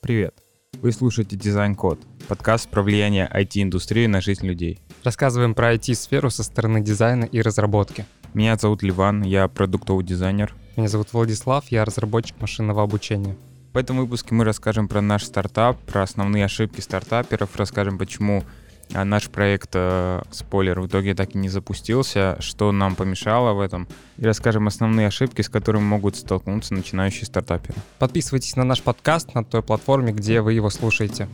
Привет! 0.00 0.32
Вы 0.80 0.92
слушаете 0.92 1.36
Дизайн 1.36 1.74
Код, 1.74 1.98
подкаст 2.28 2.70
про 2.70 2.82
влияние 2.82 3.28
IT-индустрии 3.34 4.06
на 4.06 4.20
жизнь 4.20 4.46
людей. 4.46 4.80
Рассказываем 5.02 5.54
про 5.54 5.74
IT-сферу 5.74 6.30
со 6.30 6.44
стороны 6.44 6.80
дизайна 6.80 7.24
и 7.24 7.42
разработки. 7.42 8.06
Меня 8.32 8.56
зовут 8.56 8.84
Ливан, 8.84 9.22
я 9.22 9.48
продуктовый 9.48 10.04
дизайнер. 10.04 10.54
Меня 10.76 10.88
зовут 10.88 11.12
Владислав, 11.12 11.66
я 11.72 11.84
разработчик 11.84 12.40
машинного 12.40 12.84
обучения. 12.84 13.36
В 13.74 13.76
этом 13.76 13.96
выпуске 13.98 14.34
мы 14.34 14.44
расскажем 14.44 14.86
про 14.86 15.00
наш 15.00 15.24
стартап, 15.24 15.78
про 15.80 16.04
основные 16.04 16.44
ошибки 16.44 16.80
стартаперов, 16.80 17.56
расскажем, 17.56 17.98
почему 17.98 18.44
а 18.94 19.04
наш 19.04 19.28
проект, 19.28 19.70
э, 19.74 20.22
спойлер, 20.30 20.80
в 20.80 20.86
итоге 20.86 21.14
так 21.14 21.34
и 21.34 21.38
не 21.38 21.48
запустился, 21.48 22.36
что 22.40 22.72
нам 22.72 22.96
помешало 22.96 23.52
в 23.52 23.60
этом, 23.60 23.86
и 24.16 24.24
расскажем 24.24 24.66
основные 24.66 25.08
ошибки, 25.08 25.42
с 25.42 25.48
которыми 25.48 25.84
могут 25.84 26.16
столкнуться 26.16 26.74
начинающие 26.74 27.26
стартаперы. 27.26 27.78
Подписывайтесь 27.98 28.56
на 28.56 28.64
наш 28.64 28.82
подкаст 28.82 29.34
на 29.34 29.44
той 29.44 29.62
платформе, 29.62 30.12
где 30.12 30.40
вы 30.40 30.54
его 30.54 30.70
слушаете. 30.70 31.28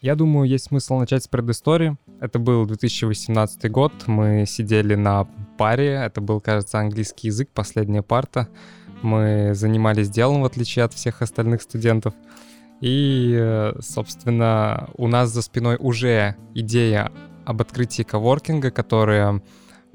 Я 0.00 0.16
думаю, 0.16 0.48
есть 0.48 0.64
смысл 0.64 0.98
начать 0.98 1.22
с 1.22 1.28
предыстории. 1.28 1.96
Это 2.20 2.40
был 2.40 2.66
2018 2.66 3.70
год, 3.70 3.92
мы 4.08 4.46
сидели 4.48 4.96
на 4.96 5.28
паре, 5.56 5.92
это 5.92 6.20
был, 6.20 6.40
кажется, 6.40 6.80
английский 6.80 7.28
язык, 7.28 7.50
последняя 7.54 8.02
парта. 8.02 8.48
Мы 9.02 9.52
занимались 9.54 10.10
делом, 10.10 10.42
в 10.42 10.44
отличие 10.44 10.84
от 10.84 10.92
всех 10.92 11.22
остальных 11.22 11.62
студентов. 11.62 12.14
И, 12.82 13.36
э, 13.38 13.74
собственно, 13.80 14.90
у 14.96 15.06
нас 15.06 15.30
за 15.30 15.42
спиной 15.42 15.76
уже 15.78 16.34
идея 16.52 17.12
об 17.44 17.60
открытии 17.62 18.02
коворкинга, 18.02 18.72
которая 18.72 19.40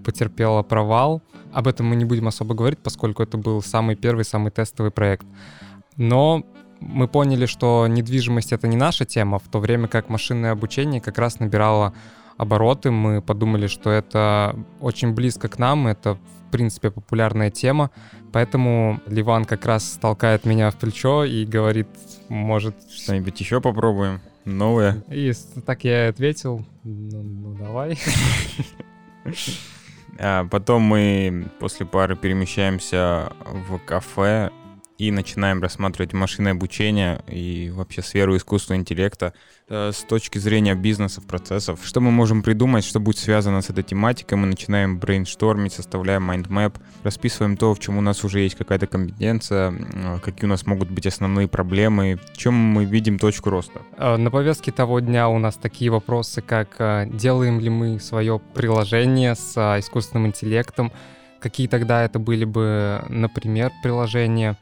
потерпела 0.04 0.64
провал. 0.64 1.22
Об 1.52 1.68
этом 1.68 1.88
мы 1.88 1.98
не 1.98 2.06
будем 2.06 2.30
особо 2.30 2.56
говорить, 2.56 2.80
поскольку 2.80 3.22
это 3.22 3.38
был 3.38 3.62
самый 3.62 3.98
первый, 3.98 4.24
самый 4.24 4.52
тестовый 4.52 4.92
проект. 4.92 5.26
Но 5.98 6.46
мы 6.80 7.10
поняли, 7.10 7.46
что 7.46 7.88
недвижимость— 7.88 8.52
это 8.54 8.70
не 8.70 8.78
наша 8.78 9.04
тема, 9.04 9.38
в 9.40 9.50
то 9.50 9.60
время 9.60 9.90
как 9.90 10.08
машинное 10.08 10.54
обучение 10.54 11.02
как 11.02 11.18
раз 11.18 11.42
набирало 11.42 11.94
обороты. 12.38 12.92
Мы 12.92 13.22
подумали, 13.22 13.68
что 13.68 13.90
это 13.90 14.56
очень 14.80 15.14
близко 15.14 15.50
к 15.50 15.60
нам, 15.60 15.88
это, 15.88 16.18
в 16.48 16.52
принципе, 16.52 16.92
популярная 16.92 17.52
тема. 17.52 17.92
Поэтому 18.32 19.00
Ливан 19.08 19.46
как 19.46 19.66
раз 19.66 19.98
толкает 20.02 20.46
меня 20.46 20.72
в 20.72 20.76
плечо 20.76 21.24
и 21.24 21.46
говорит, 21.46 21.88
может... 22.30 22.76
Что-нибудь 22.90 23.40
еще 23.40 23.62
попробуем? 23.62 24.22
Новое? 24.46 25.04
И 25.10 25.34
так 25.66 25.84
я 25.84 26.06
и 26.06 26.10
ответил, 26.10 26.66
ну, 26.84 27.22
ну 27.22 27.54
давай. 27.56 28.00
А 30.20 30.48
потом 30.48 30.82
мы 30.82 31.48
после 31.60 31.86
пары 31.86 32.16
перемещаемся 32.16 33.32
в 33.46 33.78
кафе 33.78 34.52
и 34.98 35.12
начинаем 35.12 35.62
рассматривать 35.62 36.14
машинное 36.14 36.54
обучение 36.54 37.22
и 37.28 37.72
вообще 37.74 38.02
сферу 38.02 38.36
искусственного 38.36 38.82
интеллекта 38.82 39.34
э, 39.70 39.92
с 39.94 40.04
точки 40.04 40.40
зрения 40.40 40.74
бизнесов, 40.74 41.26
процессов. 41.28 41.82
Что 41.84 42.02
мы 42.02 42.10
можем 42.10 42.42
придумать, 42.42 42.84
что 42.84 43.00
будет 43.00 43.20
связано 43.20 43.62
с 43.62 43.70
этой 43.70 43.84
тематикой? 43.84 44.38
Мы 44.38 44.48
начинаем 44.48 44.98
брейнштормить, 44.98 45.74
составляем 45.74 46.24
mind 46.24 46.51
map, 46.51 46.78
расписываем 47.04 47.58
то, 47.58 47.74
в 47.74 47.80
чем 47.80 47.98
у 47.98 48.02
нас 48.02 48.24
уже 48.24 48.40
есть 48.40 48.56
какая-то 48.56 48.88
компетенция, 48.88 49.72
э, 49.72 50.20
какие 50.24 50.46
у 50.46 50.50
нас 50.50 50.66
могут 50.66 50.90
быть 50.90 51.06
основные 51.06 51.48
проблемы, 51.48 52.20
в 52.34 52.38
чем 52.38 52.56
мы 52.56 52.86
видим 52.86 53.20
точку 53.20 53.52
роста. 53.52 53.82
Э, 53.98 54.18
на 54.18 54.32
повестке 54.32 54.72
того 54.72 55.00
дня 55.00 55.30
у 55.30 55.38
нас 55.38 55.58
такие 55.58 55.92
вопросы, 55.92 56.42
как 56.42 56.78
делаем 57.16 57.60
ли 57.60 57.70
мы 57.70 58.00
свое 58.00 58.42
приложение 58.56 59.36
с 59.36 59.56
искусственным 59.80 60.28
интеллектом, 60.28 60.92
какие 61.40 61.68
тогда 61.68 62.04
это 62.04 62.18
были 62.18 62.46
бы, 62.46 63.04
например, 63.10 63.72
приложения, 63.84 64.58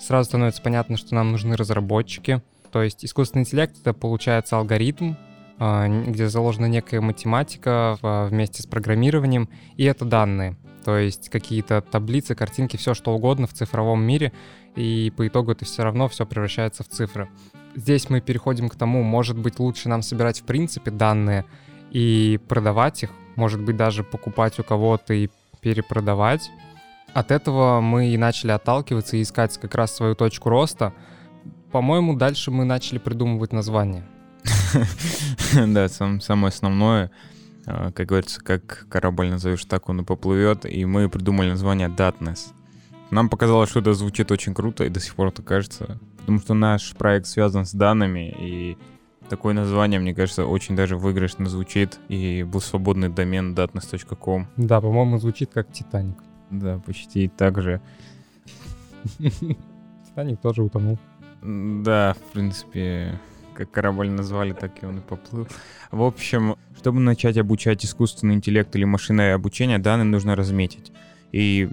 сразу 0.00 0.28
становится 0.28 0.62
понятно, 0.62 0.96
что 0.96 1.14
нам 1.14 1.32
нужны 1.32 1.56
разработчики. 1.56 2.42
То 2.72 2.82
есть 2.82 3.04
искусственный 3.04 3.42
интеллект— 3.42 3.76
это, 3.80 3.92
получается, 3.92 4.56
алгоритм, 4.56 5.14
а, 5.58 5.86
где 5.88 6.28
заложена 6.28 6.66
некая 6.66 7.00
математика 7.00 7.98
вместе 8.02 8.62
с 8.62 8.66
программированием, 8.66 9.48
и 9.76 9.84
это 9.84 10.04
данные. 10.04 10.56
То 10.84 10.96
есть 10.96 11.28
какие-то 11.28 11.82
таблицы, 11.82 12.34
картинки, 12.34 12.76
все 12.76 12.94
что 12.94 13.14
угодно 13.14 13.46
в 13.46 13.52
цифровом 13.52 14.02
мире, 14.02 14.32
и 14.76 15.12
по 15.16 15.26
итогу 15.26 15.52
это 15.52 15.64
все 15.64 15.82
равно 15.82 16.08
все 16.08 16.24
превращается 16.24 16.82
в 16.82 16.88
цифры. 16.88 17.28
Здесь 17.74 18.08
мы 18.08 18.20
переходим 18.20 18.68
к 18.68 18.76
тому, 18.76 19.02
может 19.02 19.36
быть, 19.36 19.58
лучше 19.58 19.88
нам 19.88 20.02
собирать 20.02 20.40
в 20.40 20.44
принципе 20.44 20.90
данные 20.90 21.44
и 21.90 22.40
продавать 22.48 23.02
их, 23.02 23.10
может 23.36 23.60
быть, 23.60 23.76
даже 23.76 24.02
покупать 24.02 24.58
у 24.58 24.62
кого-то 24.62 25.12
и 25.12 25.28
перепродавать, 25.60 26.50
от 27.14 27.30
этого 27.30 27.80
мы 27.80 28.08
и 28.08 28.16
начали 28.16 28.50
отталкиваться 28.50 29.16
и 29.16 29.22
искать 29.22 29.58
как 29.58 29.74
раз 29.74 29.94
свою 29.94 30.14
точку 30.14 30.48
роста. 30.48 30.92
По-моему, 31.72 32.16
дальше 32.16 32.50
мы 32.50 32.64
начали 32.64 32.98
придумывать 32.98 33.52
название. 33.52 34.04
Да, 35.66 35.88
самое 35.88 36.48
основное, 36.48 37.10
а, 37.66 37.90
как 37.92 38.06
говорится, 38.06 38.40
как 38.40 38.86
корабль 38.88 39.28
назовешь, 39.28 39.64
так 39.64 39.88
он 39.88 40.00
и 40.00 40.04
поплывет, 40.04 40.64
и 40.64 40.84
мы 40.84 41.08
придумали 41.08 41.50
название 41.50 41.88
Datness. 41.88 42.52
Нам 43.10 43.28
показалось, 43.28 43.70
что 43.70 43.80
это 43.80 43.92
звучит 43.92 44.30
очень 44.30 44.54
круто, 44.54 44.84
и 44.84 44.88
до 44.88 45.00
сих 45.00 45.16
пор 45.16 45.28
это 45.28 45.42
кажется, 45.42 45.98
потому 46.18 46.38
что 46.38 46.54
наш 46.54 46.92
проект 46.94 47.26
связан 47.26 47.66
с 47.66 47.72
данными, 47.72 48.34
и 48.38 48.78
такое 49.28 49.54
название, 49.54 49.98
мне 49.98 50.14
кажется, 50.14 50.46
очень 50.46 50.76
даже 50.76 50.96
выигрышно 50.96 51.46
звучит, 51.46 51.98
и 52.08 52.44
был 52.44 52.60
свободный 52.60 53.08
домен 53.08 53.54
datness.com. 53.54 54.46
Да, 54.56 54.80
по-моему, 54.80 55.18
звучит 55.18 55.50
как 55.52 55.72
Титаник. 55.72 56.16
Да, 56.50 56.78
почти 56.84 57.28
так 57.28 57.60
же. 57.62 57.80
Титаник 59.18 60.40
тоже 60.40 60.62
утонул. 60.62 60.98
Да, 61.42 62.14
в 62.14 62.32
принципе, 62.32 63.18
как 63.54 63.70
корабль 63.70 64.10
назвали, 64.10 64.52
так 64.52 64.82
и 64.82 64.86
он 64.86 64.98
и 64.98 65.00
поплыл. 65.00 65.46
В 65.90 66.02
общем, 66.02 66.56
чтобы 66.76 67.00
начать 67.00 67.38
обучать 67.38 67.84
искусственный 67.84 68.34
интеллект 68.34 68.74
или 68.76 68.84
машинное 68.84 69.34
обучение, 69.34 69.78
данные 69.78 70.04
нужно 70.04 70.36
разметить. 70.36 70.92
И 71.32 71.68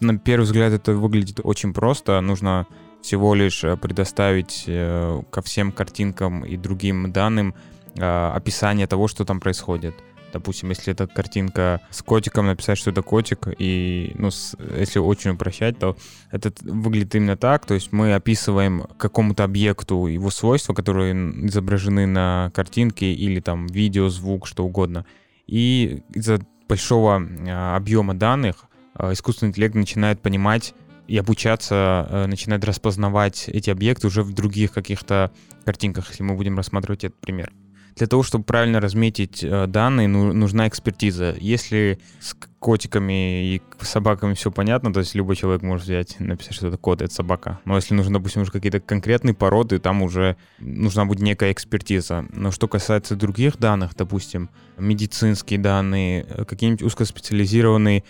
на 0.00 0.18
первый 0.18 0.44
взгляд 0.44 0.72
это 0.72 0.92
выглядит 0.92 1.40
очень 1.42 1.72
просто. 1.72 2.20
Нужно 2.20 2.66
всего 3.02 3.34
лишь 3.34 3.62
э, 3.64 3.76
предоставить 3.76 4.64
э, 4.66 5.22
ко 5.30 5.42
всем 5.42 5.72
картинкам 5.72 6.44
и 6.44 6.56
другим 6.56 7.12
данным 7.12 7.54
э, 7.94 8.30
описание 8.34 8.86
того, 8.86 9.08
что 9.08 9.24
там 9.24 9.40
происходит. 9.40 9.94
Допустим, 10.32 10.68
если 10.68 10.92
это 10.92 11.06
картинка 11.06 11.80
с 11.90 12.02
котиком, 12.02 12.46
написать, 12.46 12.78
что 12.78 12.90
это 12.90 13.02
котик, 13.02 13.48
и, 13.58 14.12
ну, 14.16 14.30
с, 14.30 14.56
если 14.76 14.98
очень 14.98 15.30
упрощать, 15.30 15.78
то 15.78 15.96
это 16.30 16.52
выглядит 16.62 17.14
именно 17.14 17.36
так, 17.36 17.64
то 17.64 17.74
есть 17.74 17.92
мы 17.92 18.14
описываем 18.14 18.86
какому-то 18.98 19.44
объекту 19.44 20.06
его 20.06 20.30
свойства, 20.30 20.74
которые 20.74 21.14
изображены 21.46 22.06
на 22.06 22.52
картинке 22.54 23.12
или 23.12 23.40
там 23.40 23.66
видео, 23.66 24.08
звук, 24.08 24.46
что 24.46 24.64
угодно. 24.64 25.06
И 25.46 26.02
из-за 26.12 26.40
большого 26.68 27.22
а, 27.48 27.76
объема 27.76 28.14
данных 28.14 28.66
а, 28.94 29.12
искусственный 29.14 29.50
интеллект 29.50 29.74
начинает 29.74 30.20
понимать 30.20 30.74
и 31.06 31.16
обучаться, 31.16 31.74
а, 31.74 32.26
начинает 32.26 32.64
распознавать 32.64 33.48
эти 33.48 33.70
объекты 33.70 34.06
уже 34.08 34.22
в 34.22 34.34
других 34.34 34.72
каких-то 34.72 35.32
картинках, 35.64 36.10
если 36.10 36.22
мы 36.22 36.34
будем 36.34 36.58
рассматривать 36.58 37.04
этот 37.04 37.18
пример 37.18 37.50
для 37.98 38.06
того, 38.06 38.22
чтобы 38.22 38.44
правильно 38.44 38.80
разметить 38.80 39.42
э, 39.42 39.66
данные, 39.66 40.08
ну, 40.08 40.32
нужна 40.32 40.68
экспертиза. 40.68 41.34
Если 41.38 41.98
с 42.20 42.34
котиками 42.58 43.54
и 43.54 43.62
собаками 43.80 44.34
все 44.34 44.50
понятно, 44.50 44.92
то 44.92 45.00
есть 45.00 45.14
любой 45.14 45.36
человек 45.36 45.62
может 45.62 45.84
взять, 45.84 46.18
написать, 46.20 46.54
что 46.54 46.68
это 46.68 46.76
кот, 46.76 47.02
это 47.02 47.12
собака. 47.12 47.60
Но 47.64 47.76
если 47.76 47.94
нужно, 47.94 48.14
допустим, 48.14 48.42
уже 48.42 48.52
какие-то 48.52 48.80
конкретные 48.80 49.34
породы, 49.34 49.78
там 49.78 50.02
уже 50.02 50.36
нужна 50.58 51.04
будет 51.04 51.20
некая 51.20 51.52
экспертиза. 51.52 52.26
Но 52.32 52.50
что 52.50 52.68
касается 52.68 53.16
других 53.16 53.58
данных, 53.58 53.94
допустим, 53.96 54.48
медицинские 54.76 55.58
данные, 55.58 56.24
э, 56.28 56.44
какие-нибудь 56.44 56.82
узкоспециализированные 56.82 58.04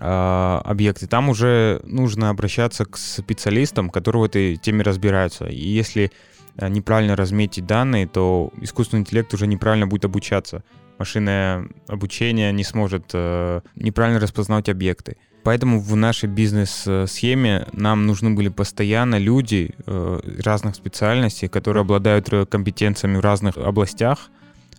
э, 0.00 0.60
объекты, 0.64 1.06
там 1.06 1.28
уже 1.28 1.80
нужно 1.84 2.30
обращаться 2.30 2.86
к 2.86 2.96
специалистам, 2.96 3.90
которые 3.90 4.22
в 4.22 4.24
этой 4.24 4.56
теме 4.56 4.82
разбираются. 4.82 5.46
И 5.46 5.68
если 5.68 6.10
неправильно 6.58 7.16
разметить 7.16 7.66
данные, 7.66 8.06
то 8.06 8.52
искусственный 8.60 9.00
интеллект 9.00 9.32
уже 9.34 9.46
неправильно 9.46 9.86
будет 9.86 10.04
обучаться. 10.04 10.62
Машинное 10.98 11.68
обучение 11.88 12.52
не 12.52 12.64
сможет 12.64 13.10
э, 13.12 13.60
неправильно 13.74 14.18
распознавать 14.18 14.68
объекты. 14.68 15.16
Поэтому 15.46 15.78
в 15.78 15.94
нашей 15.94 16.28
бизнес-схеме 16.28 17.68
нам 17.72 18.06
нужны 18.06 18.30
были 18.30 18.48
постоянно 18.48 19.16
люди 19.16 19.74
э, 19.86 20.20
разных 20.42 20.74
специальностей, 20.74 21.48
которые 21.48 21.82
обладают 21.82 22.32
э, 22.32 22.46
компетенциями 22.46 23.18
в 23.18 23.20
разных 23.20 23.56
областях, 23.56 24.30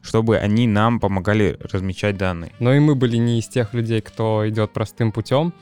чтобы 0.01 0.37
они 0.37 0.67
нам 0.67 0.99
помогали 0.99 1.57
размечать 1.71 2.17
данные. 2.17 2.51
Но 2.59 2.73
и 2.73 2.79
мы 2.79 2.95
были 2.95 3.15
не 3.15 3.39
из 3.39 3.47
тех 3.47 3.73
людей, 3.73 4.01
кто 4.01 4.43
идет 4.49 4.73
простым 4.73 5.11
путем, 5.11 5.53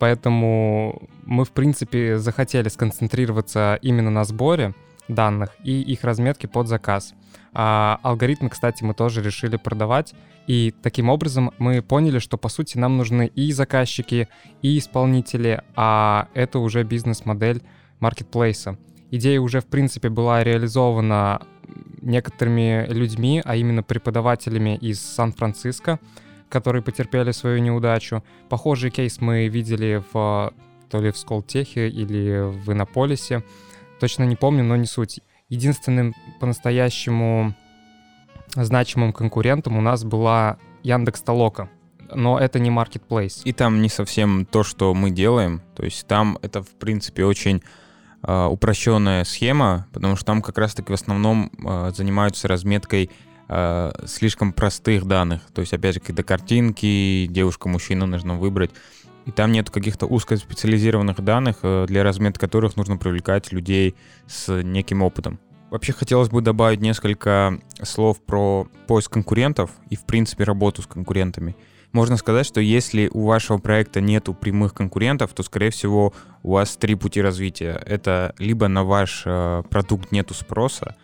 поэтому 0.00 1.08
мы, 1.24 1.44
в 1.44 1.50
принципе, 1.50 2.18
захотели 2.18 2.68
сконцентрироваться 2.68 3.78
именно 3.82 4.10
на 4.10 4.24
сборе, 4.24 4.74
данных 5.08 5.56
и 5.64 5.80
их 5.80 6.04
разметки 6.04 6.46
под 6.46 6.68
заказ. 6.68 7.14
А 7.52 7.98
алгоритмы, 8.02 8.50
кстати, 8.50 8.84
мы 8.84 8.94
тоже 8.94 9.22
решили 9.22 9.56
продавать. 9.56 10.14
И 10.46 10.74
таким 10.82 11.08
образом 11.08 11.52
мы 11.58 11.82
поняли, 11.82 12.18
что 12.20 12.38
по 12.38 12.48
сути 12.48 12.78
нам 12.78 12.96
нужны 12.96 13.26
и 13.34 13.52
заказчики, 13.52 14.28
и 14.62 14.78
исполнители, 14.78 15.62
а 15.76 16.28
это 16.34 16.58
уже 16.58 16.84
бизнес-модель 16.84 17.62
маркетплейса. 18.00 18.78
Идея 19.10 19.40
уже, 19.40 19.60
в 19.60 19.66
принципе, 19.66 20.08
была 20.08 20.44
реализована 20.44 21.42
некоторыми 22.00 22.86
людьми, 22.88 23.42
а 23.44 23.56
именно 23.56 23.82
преподавателями 23.82 24.76
из 24.76 25.00
Сан-Франциско, 25.00 25.98
которые 26.48 26.82
потерпели 26.82 27.32
свою 27.32 27.58
неудачу. 27.58 28.22
Похожий 28.48 28.90
кейс 28.90 29.20
мы 29.20 29.48
видели 29.48 30.02
в 30.12 30.52
то 30.88 31.00
ли 31.02 31.10
в 31.10 31.18
Сколтехе 31.18 31.88
или 31.88 32.40
в 32.40 32.72
Иннополисе. 32.72 33.42
Точно 34.00 34.24
не 34.24 34.36
помню, 34.36 34.64
но 34.64 34.76
не 34.76 34.86
суть. 34.86 35.20
Единственным 35.48 36.14
по-настоящему 36.40 37.54
значимым 38.54 39.12
конкурентом 39.12 39.76
у 39.76 39.80
нас 39.80 40.04
была 40.04 40.58
Яндекс 40.82 41.22
Толока. 41.22 41.68
Но 42.14 42.38
это 42.38 42.58
не 42.58 42.70
marketplace. 42.70 43.42
И 43.44 43.52
там 43.52 43.82
не 43.82 43.88
совсем 43.88 44.46
то, 44.46 44.62
что 44.62 44.94
мы 44.94 45.10
делаем. 45.10 45.62
То 45.76 45.84
есть 45.84 46.06
там 46.06 46.38
это, 46.40 46.62
в 46.62 46.70
принципе, 46.70 47.24
очень 47.24 47.62
э, 48.22 48.44
упрощенная 48.46 49.24
схема, 49.24 49.86
потому 49.92 50.16
что 50.16 50.24
там 50.24 50.40
как 50.40 50.56
раз-таки 50.56 50.90
в 50.90 50.94
основном 50.94 51.50
э, 51.62 51.90
занимаются 51.94 52.48
разметкой 52.48 53.10
э, 53.48 53.92
слишком 54.06 54.54
простых 54.54 55.04
данных. 55.04 55.42
То 55.52 55.60
есть, 55.60 55.74
опять 55.74 55.94
же, 55.94 56.00
какие-то 56.00 56.22
картинки, 56.22 57.26
девушка-мужчина 57.26 58.06
нужно 58.06 58.36
выбрать. 58.36 58.70
И 59.28 59.30
там 59.30 59.52
нет 59.52 59.68
каких-то 59.68 60.06
узкоспециализированных 60.06 61.20
данных, 61.22 61.58
э, 61.62 61.84
для 61.86 62.02
разметки 62.02 62.40
которых 62.40 62.76
нужно 62.76 62.96
привлекать 62.96 63.52
людей 63.52 63.94
с 64.26 64.62
неким 64.62 65.02
опытом. 65.02 65.38
Вообще 65.68 65.92
хотелось 65.92 66.30
бы 66.30 66.40
добавить 66.40 66.80
несколько 66.80 67.60
слов 67.82 68.24
про 68.24 68.66
поиск 68.86 69.12
конкурентов 69.12 69.70
и, 69.90 69.96
в 69.96 70.06
принципе, 70.06 70.44
работу 70.44 70.80
с 70.80 70.86
конкурентами. 70.86 71.56
Можно 71.92 72.16
сказать, 72.16 72.46
что 72.46 72.62
если 72.62 73.10
у 73.12 73.26
вашего 73.26 73.58
проекта 73.58 74.00
нету 74.00 74.32
прямых 74.32 74.72
конкурентов, 74.72 75.34
то, 75.34 75.42
скорее 75.42 75.68
всего, 75.72 76.14
у 76.42 76.52
вас 76.52 76.78
три 76.78 76.94
пути 76.94 77.20
развития. 77.20 77.82
Это 77.84 78.34
либо 78.38 78.66
на 78.68 78.82
ваш 78.82 79.24
э, 79.26 79.62
продукт 79.68 80.10
нету 80.10 80.32
спроса, 80.32 80.96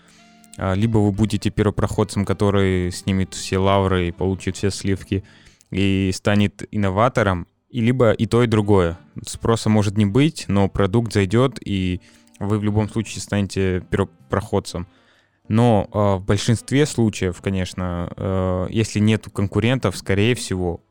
э, 0.57 0.75
либо 0.75 0.97
вы 0.97 1.13
будете 1.13 1.51
первопроходцем, 1.51 2.25
который 2.25 2.91
снимет 2.91 3.35
все 3.35 3.59
лавры 3.59 4.09
и 4.09 4.13
получит 4.13 4.57
все 4.57 4.71
сливки 4.71 5.25
и 5.71 6.11
станет 6.15 6.67
инноватором, 6.71 7.49
и 7.75 7.81
либо 7.81 8.13
и 8.13 8.27
то, 8.27 8.45
и 8.45 8.47
другое. 8.47 8.97
Спроса 9.27 9.69
может 9.69 9.99
не 9.99 10.07
быть, 10.07 10.45
но 10.47 10.69
продукт 10.69 11.13
зайдет, 11.13 11.59
и 11.61 12.01
вы 12.39 12.61
в 12.61 12.63
любом 12.63 12.89
случае 12.89 13.21
станете 13.21 13.85
первопроходцем. 13.91 14.87
Но 15.49 15.89
э, 15.93 16.23
в 16.23 16.25
большинстве 16.25 16.87
случаев, 16.87 17.41
конечно, 17.43 18.13
э, 18.17 18.67
если 18.71 19.01
нет 19.01 19.27
конкурентов, 19.33 19.97
скорее 19.97 20.37
всего, 20.37 20.83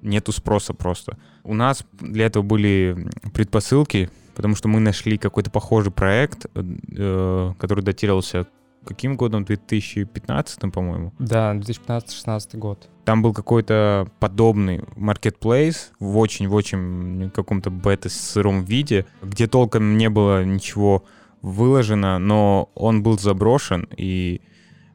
нету 0.00 0.32
спроса 0.32 0.72
просто. 0.72 1.18
У 1.44 1.52
нас 1.52 1.84
для 2.00 2.24
этого 2.24 2.42
были 2.42 3.10
предпосылки, 3.34 4.08
потому 4.34 4.56
что 4.56 4.66
мы 4.66 4.80
нашли 4.80 5.18
какой-то 5.18 5.50
похожий 5.50 5.92
проект, 5.92 6.46
э, 6.54 7.52
который 7.58 7.84
датировался 7.84 8.46
каким 8.84 9.16
годом? 9.16 9.44
2015, 9.44 10.72
по-моему? 10.72 11.12
Да, 11.18 11.54
2015-16 11.54 12.58
год. 12.58 12.88
Там 13.04 13.22
был 13.22 13.32
какой-то 13.32 14.08
подобный 14.18 14.82
маркетплейс 14.96 15.92
в 15.98 16.18
очень-очень 16.18 17.30
каком-то 17.34 17.70
бета-сыром 17.70 18.62
виде, 18.64 19.06
где 19.22 19.46
толком 19.46 19.96
не 19.96 20.08
было 20.08 20.44
ничего 20.44 21.04
выложено, 21.42 22.18
но 22.18 22.70
он 22.74 23.02
был 23.02 23.18
заброшен, 23.18 23.88
и 23.96 24.42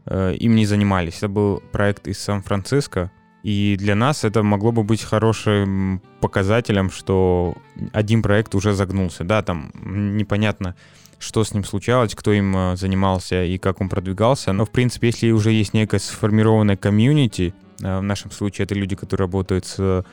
э, 0.06 0.36
им 0.36 0.56
не 0.56 0.66
занимались. 0.66 1.18
Это 1.18 1.28
был 1.28 1.64
проект 1.72 2.08
из 2.08 2.20
Сан-Франциско, 2.20 3.12
и 3.46 3.76
для 3.78 3.96
нас 3.96 4.24
это 4.24 4.42
могло 4.42 4.72
бы 4.72 4.84
быть 4.84 5.04
хорошим 5.04 6.02
показателем, 6.20 6.90
что 6.90 7.56
один 7.94 8.24
проект 8.24 8.56
уже 8.56 8.74
загнулся. 8.74 9.24
Да, 9.24 9.44
там 9.44 9.72
непонятно, 10.18 10.76
что 11.19 11.44
с 11.44 11.53
ним 11.53 11.63
случалось, 11.63 12.15
кто 12.15 12.31
им 12.31 12.56
э, 12.56 12.75
занимался 12.75 13.44
и 13.44 13.57
как 13.57 13.81
он 13.81 13.89
продвигался. 13.89 14.53
Но, 14.53 14.65
в 14.65 14.71
принципе, 14.71 15.07
если 15.07 15.31
уже 15.31 15.51
есть 15.51 15.73
некая 15.73 16.00
сформированная 16.00 16.77
комьюнити, 16.77 17.53
э, 17.81 18.00
в 18.00 18.03
нашем 18.03 18.31
случае 18.31 18.65
это 18.65 18.75
люди, 18.75 18.95
которые 18.95 19.25
работают 19.25 19.65
с 19.65 20.06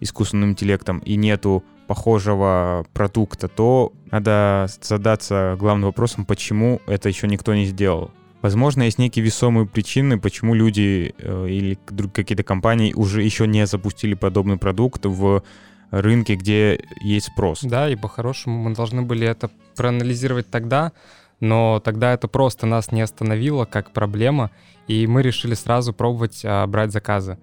искусственным 0.00 0.50
интеллектом, 0.50 0.98
и 0.98 1.16
нету 1.16 1.64
похожего 1.86 2.86
продукта, 2.92 3.48
то 3.48 3.92
надо 4.10 4.68
задаться 4.80 5.56
главным 5.58 5.86
вопросом, 5.86 6.24
почему 6.24 6.80
это 6.86 7.08
еще 7.08 7.26
никто 7.26 7.54
не 7.54 7.64
сделал. 7.64 8.12
Возможно, 8.42 8.84
есть 8.84 8.98
некие 8.98 9.24
весомые 9.24 9.66
причины, 9.66 10.18
почему 10.18 10.54
люди 10.54 11.14
э, 11.18 11.46
или 11.48 11.78
какие-то 12.12 12.44
компании 12.44 12.92
уже 12.92 13.22
еще 13.22 13.48
не 13.48 13.66
запустили 13.66 14.14
подобный 14.14 14.58
продукт 14.58 15.06
в 15.06 15.42
рынке, 15.90 16.34
где 16.34 16.80
есть 17.00 17.26
спрос. 17.26 17.62
Да, 17.62 17.88
и 17.88 17.96
по-хорошему 17.96 18.58
мы 18.58 18.74
должны 18.74 19.02
были 19.02 19.26
это 19.26 19.50
проанализировать 19.76 20.50
тогда, 20.50 20.92
но 21.40 21.80
тогда 21.80 22.12
это 22.12 22.28
просто 22.28 22.66
нас 22.66 22.92
не 22.92 23.00
остановило 23.00 23.64
как 23.64 23.92
проблема, 23.92 24.50
и 24.86 25.06
мы 25.06 25.22
решили 25.22 25.54
сразу 25.54 25.92
пробовать 25.92 26.42
а, 26.44 26.66
брать 26.66 26.92
заказы. 26.92 27.38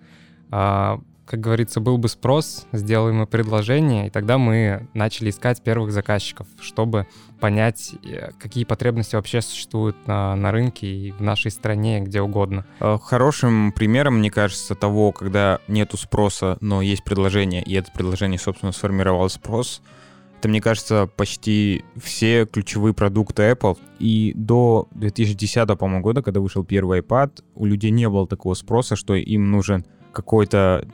А, 0.52 1.00
как 1.26 1.40
говорится, 1.40 1.80
был 1.80 1.98
бы 1.98 2.08
спрос, 2.08 2.68
сделаем 2.72 3.18
мы 3.18 3.28
предложение, 3.28 4.08
и 4.08 4.10
тогда 4.10 4.38
мы 4.38 4.88
начали 4.94 5.30
искать 5.30 5.62
первых 5.62 5.92
заказчиков, 5.92 6.48
чтобы 6.60 7.08
понять, 7.40 7.96
э, 8.04 8.32
какие 8.40 8.64
потребности 8.64 9.16
вообще 9.16 9.42
существуют 9.42 9.96
на, 10.08 10.36
на 10.36 10.52
рынке 10.52 10.88
и 10.88 11.12
в 11.12 11.22
нашей 11.22 11.52
стране, 11.52 12.02
где 12.02 12.22
угодно. 12.22 12.66
Э, 12.80 12.98
хорошим 13.02 13.72
примером, 13.72 14.20
мне 14.20 14.30
кажется, 14.30 14.76
того, 14.76 15.12
когда 15.12 15.60
нету 15.68 15.98
спроса, 15.98 16.58
но 16.62 16.82
есть 16.82 17.04
предложение, 17.04 17.64
и 17.64 17.74
это 17.74 17.92
предложение, 17.92 18.40
собственно, 18.40 18.72
сформировал 18.72 19.30
спрос, 19.30 19.82
это, 20.46 20.50
мне 20.50 20.62
кажется, 20.62 21.10
почти 21.16 21.84
все 21.96 22.46
ключевые 22.46 22.94
продукты 22.94 23.50
Apple. 23.50 23.80
И 23.98 24.32
до 24.36 24.88
2010, 24.92 25.68
по-моему, 25.76 26.04
года, 26.04 26.22
когда 26.22 26.40
вышел 26.40 26.64
первый 26.64 27.00
iPad, 27.00 27.44
у 27.56 27.66
людей 27.66 27.90
не 27.90 28.08
было 28.08 28.28
такого 28.28 28.54
спроса, 28.54 28.96
что 28.96 29.16
им 29.16 29.50
нужен 29.50 29.86
какой-то 30.12 30.88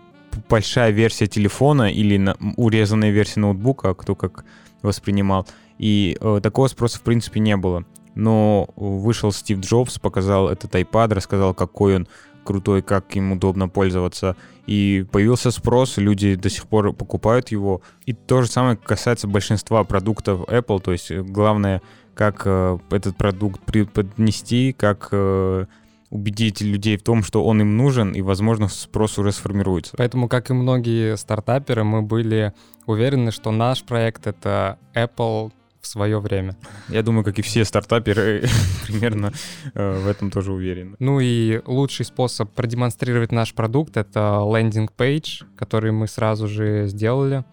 большая 0.50 0.92
версия 0.92 1.28
телефона 1.28 1.92
или 1.92 2.18
на, 2.18 2.36
урезанная 2.58 3.12
версия 3.12 3.40
ноутбука, 3.40 3.94
кто 3.94 4.16
как 4.16 4.46
воспринимал. 4.82 5.48
И 5.78 6.18
э, 6.20 6.40
такого 6.44 6.68
спроса, 6.68 7.00
в 7.00 7.02
принципе, 7.02 7.40
не 7.40 7.58
было. 7.58 7.86
Но 8.16 8.70
вышел 8.76 9.32
Стив 9.32 9.60
Джобс, 9.60 10.00
показал 10.00 10.50
этот 10.50 10.76
iPad, 10.76 11.14
рассказал, 11.14 11.54
какой 11.54 11.96
он 11.96 12.08
крутой, 12.44 12.82
как 12.82 13.16
им 13.16 13.32
удобно 13.32 13.70
пользоваться. 13.70 14.36
И 14.68 15.06
появился 15.12 15.52
спрос, 15.52 15.98
люди 15.98 16.36
до 16.36 16.50
сих 16.50 16.68
пор 16.68 16.94
покупают 16.94 17.50
его. 17.50 17.82
И 18.06 18.14
то 18.14 18.42
же 18.42 18.48
самое 18.48 18.78
касается 18.78 19.28
большинства 19.28 19.84
продуктов 19.84 20.42
Apple. 20.42 20.82
То 20.82 20.92
есть 20.92 21.12
э, 21.12 21.22
главное, 21.22 21.82
как 22.14 22.44
э, 22.46 22.78
этот 22.90 23.18
продукт 23.18 23.62
преподнести, 23.62 24.74
как 24.74 25.10
э, 25.12 25.66
убедить 26.12 26.62
людей 26.62 26.98
в 26.98 27.04
том, 27.04 27.24
что 27.24 27.44
он 27.44 27.62
им 27.62 27.78
нужен, 27.78 28.12
и, 28.12 28.22
возможно, 28.22 28.68
спрос 28.68 29.18
уже 29.18 29.32
сформируется. 29.32 29.96
Поэтому, 29.98 30.28
как 30.28 30.52
и 30.52 30.54
многие 30.54 31.18
стартаперы, 31.18 31.84
мы 31.84 32.04
были 32.04 32.54
уверены, 32.86 33.32
что 33.32 33.52
наш 33.52 33.84
проект— 33.84 34.28
это 34.28 34.78
Apple 34.94 35.52
в 35.80 35.88
свое 35.88 36.20
время. 36.20 36.56
Я 36.90 37.02
думаю, 37.02 37.24
как 37.24 37.40
и 37.40 37.42
все 37.42 37.66
стартаперы, 37.66 38.44
примерно 38.86 39.32
э, 39.74 40.00
в 40.00 40.08
этом 40.08 40.30
тоже 40.30 40.52
уверены. 40.52 40.96
Ну 41.00 41.20
и 41.20 41.62
лучший 41.66 42.06
способ 42.06 42.52
продемонстрировать 42.52 43.32
наш 43.32 43.54
продукт— 43.54 43.96
это 43.98 44.42
лендинг-пейдж, 44.46 45.44
который 45.56 45.92
мы 45.92 46.08
сразу 46.08 46.48
же 46.48 46.88
сделали. 46.88 47.46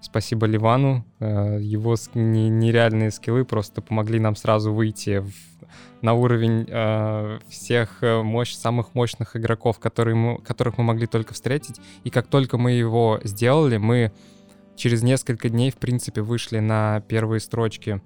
Спасибо 0.00 0.46
Ливану. 0.46 1.04
Э, 1.18 1.58
его 1.60 1.96
нереальные 2.14 3.10
скиллы 3.10 3.44
просто 3.44 3.82
помогли 3.82 4.20
нам 4.20 4.36
сразу 4.36 4.72
выйти 4.72 5.18
в 5.18 5.53
на 6.04 6.12
уровень 6.12 6.66
э, 6.68 7.38
всех 7.48 8.02
э, 8.02 8.20
мощь, 8.22 8.52
самых 8.52 8.94
мощных 8.94 9.36
игроков, 9.36 9.78
которые 9.78 10.14
мы, 10.14 10.38
которых 10.38 10.76
мы 10.76 10.84
могли 10.84 11.06
только 11.06 11.32
встретить. 11.32 11.80
И 12.04 12.10
как 12.10 12.26
только 12.26 12.58
мы 12.58 12.72
его 12.72 13.20
сделали, 13.24 13.78
мы 13.78 14.12
через 14.76 15.02
несколько 15.02 15.48
дней, 15.48 15.70
в 15.70 15.76
принципе, 15.76 16.20
вышли 16.20 16.58
на 16.58 17.00
первые 17.08 17.40
строчки 17.40 18.02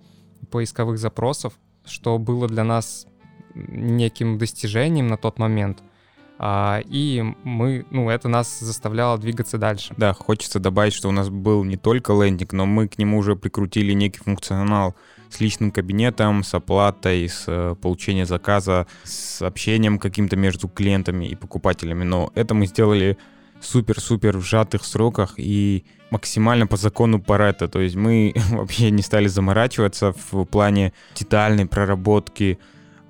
поисковых 0.49 0.97
запросов, 0.99 1.55
что 1.85 2.19
было 2.19 2.47
для 2.47 2.63
нас 2.63 3.09
неким 3.57 4.39
достижением 4.39 5.09
на 5.09 5.17
тот 5.17 5.41
момент. 5.41 5.83
А, 6.39 6.81
и 6.85 7.25
мы, 7.43 7.85
ну, 7.91 8.11
это 8.11 8.29
нас 8.29 8.61
заставляло 8.61 9.19
двигаться 9.19 9.59
дальше. 9.59 9.93
Да, 9.97 10.13
хочется 10.13 10.61
добавить, 10.61 10.93
что 10.93 11.09
у 11.09 11.13
нас 11.13 11.31
был 11.31 11.65
не 11.65 11.77
только 11.77 12.13
лендинг, 12.13 12.53
но 12.53 12.65
мы 12.65 12.87
к 12.87 12.97
нему 12.97 13.19
уже 13.19 13.35
прикрутили 13.35 13.93
некий 13.93 14.21
функционал 14.21 14.95
с 15.31 15.41
личным 15.41 15.71
кабинетом, 15.71 16.43
с 16.43 16.55
оплатой, 16.55 17.29
с 17.29 17.45
э, 17.47 17.75
получением 17.81 18.27
заказа, 18.27 18.87
с 19.05 19.43
общением 19.43 19.99
каким-то 19.99 20.37
между 20.37 20.69
клиентами 20.69 21.27
и 21.27 21.35
покупателями. 21.35 22.05
Но 22.05 22.31
это 22.35 22.55
мы 22.55 22.67
сделали 22.67 23.19
супер-супер 23.61 24.39
в 24.39 24.45
сжатых 24.45 24.85
сроках 24.85 25.35
и 25.37 25.85
максимально 26.11 26.67
по 26.67 26.77
закону 26.77 27.21
Паретта. 27.21 27.69
То 27.69 27.81
есть 27.81 27.97
мы 27.97 28.35
вообще 28.51 28.91
не 28.91 29.03
стали 29.03 29.29
заморачиваться 29.29 30.15
в 30.31 30.45
плане 30.45 30.93
детальной 31.15 31.67
проработки 31.67 32.59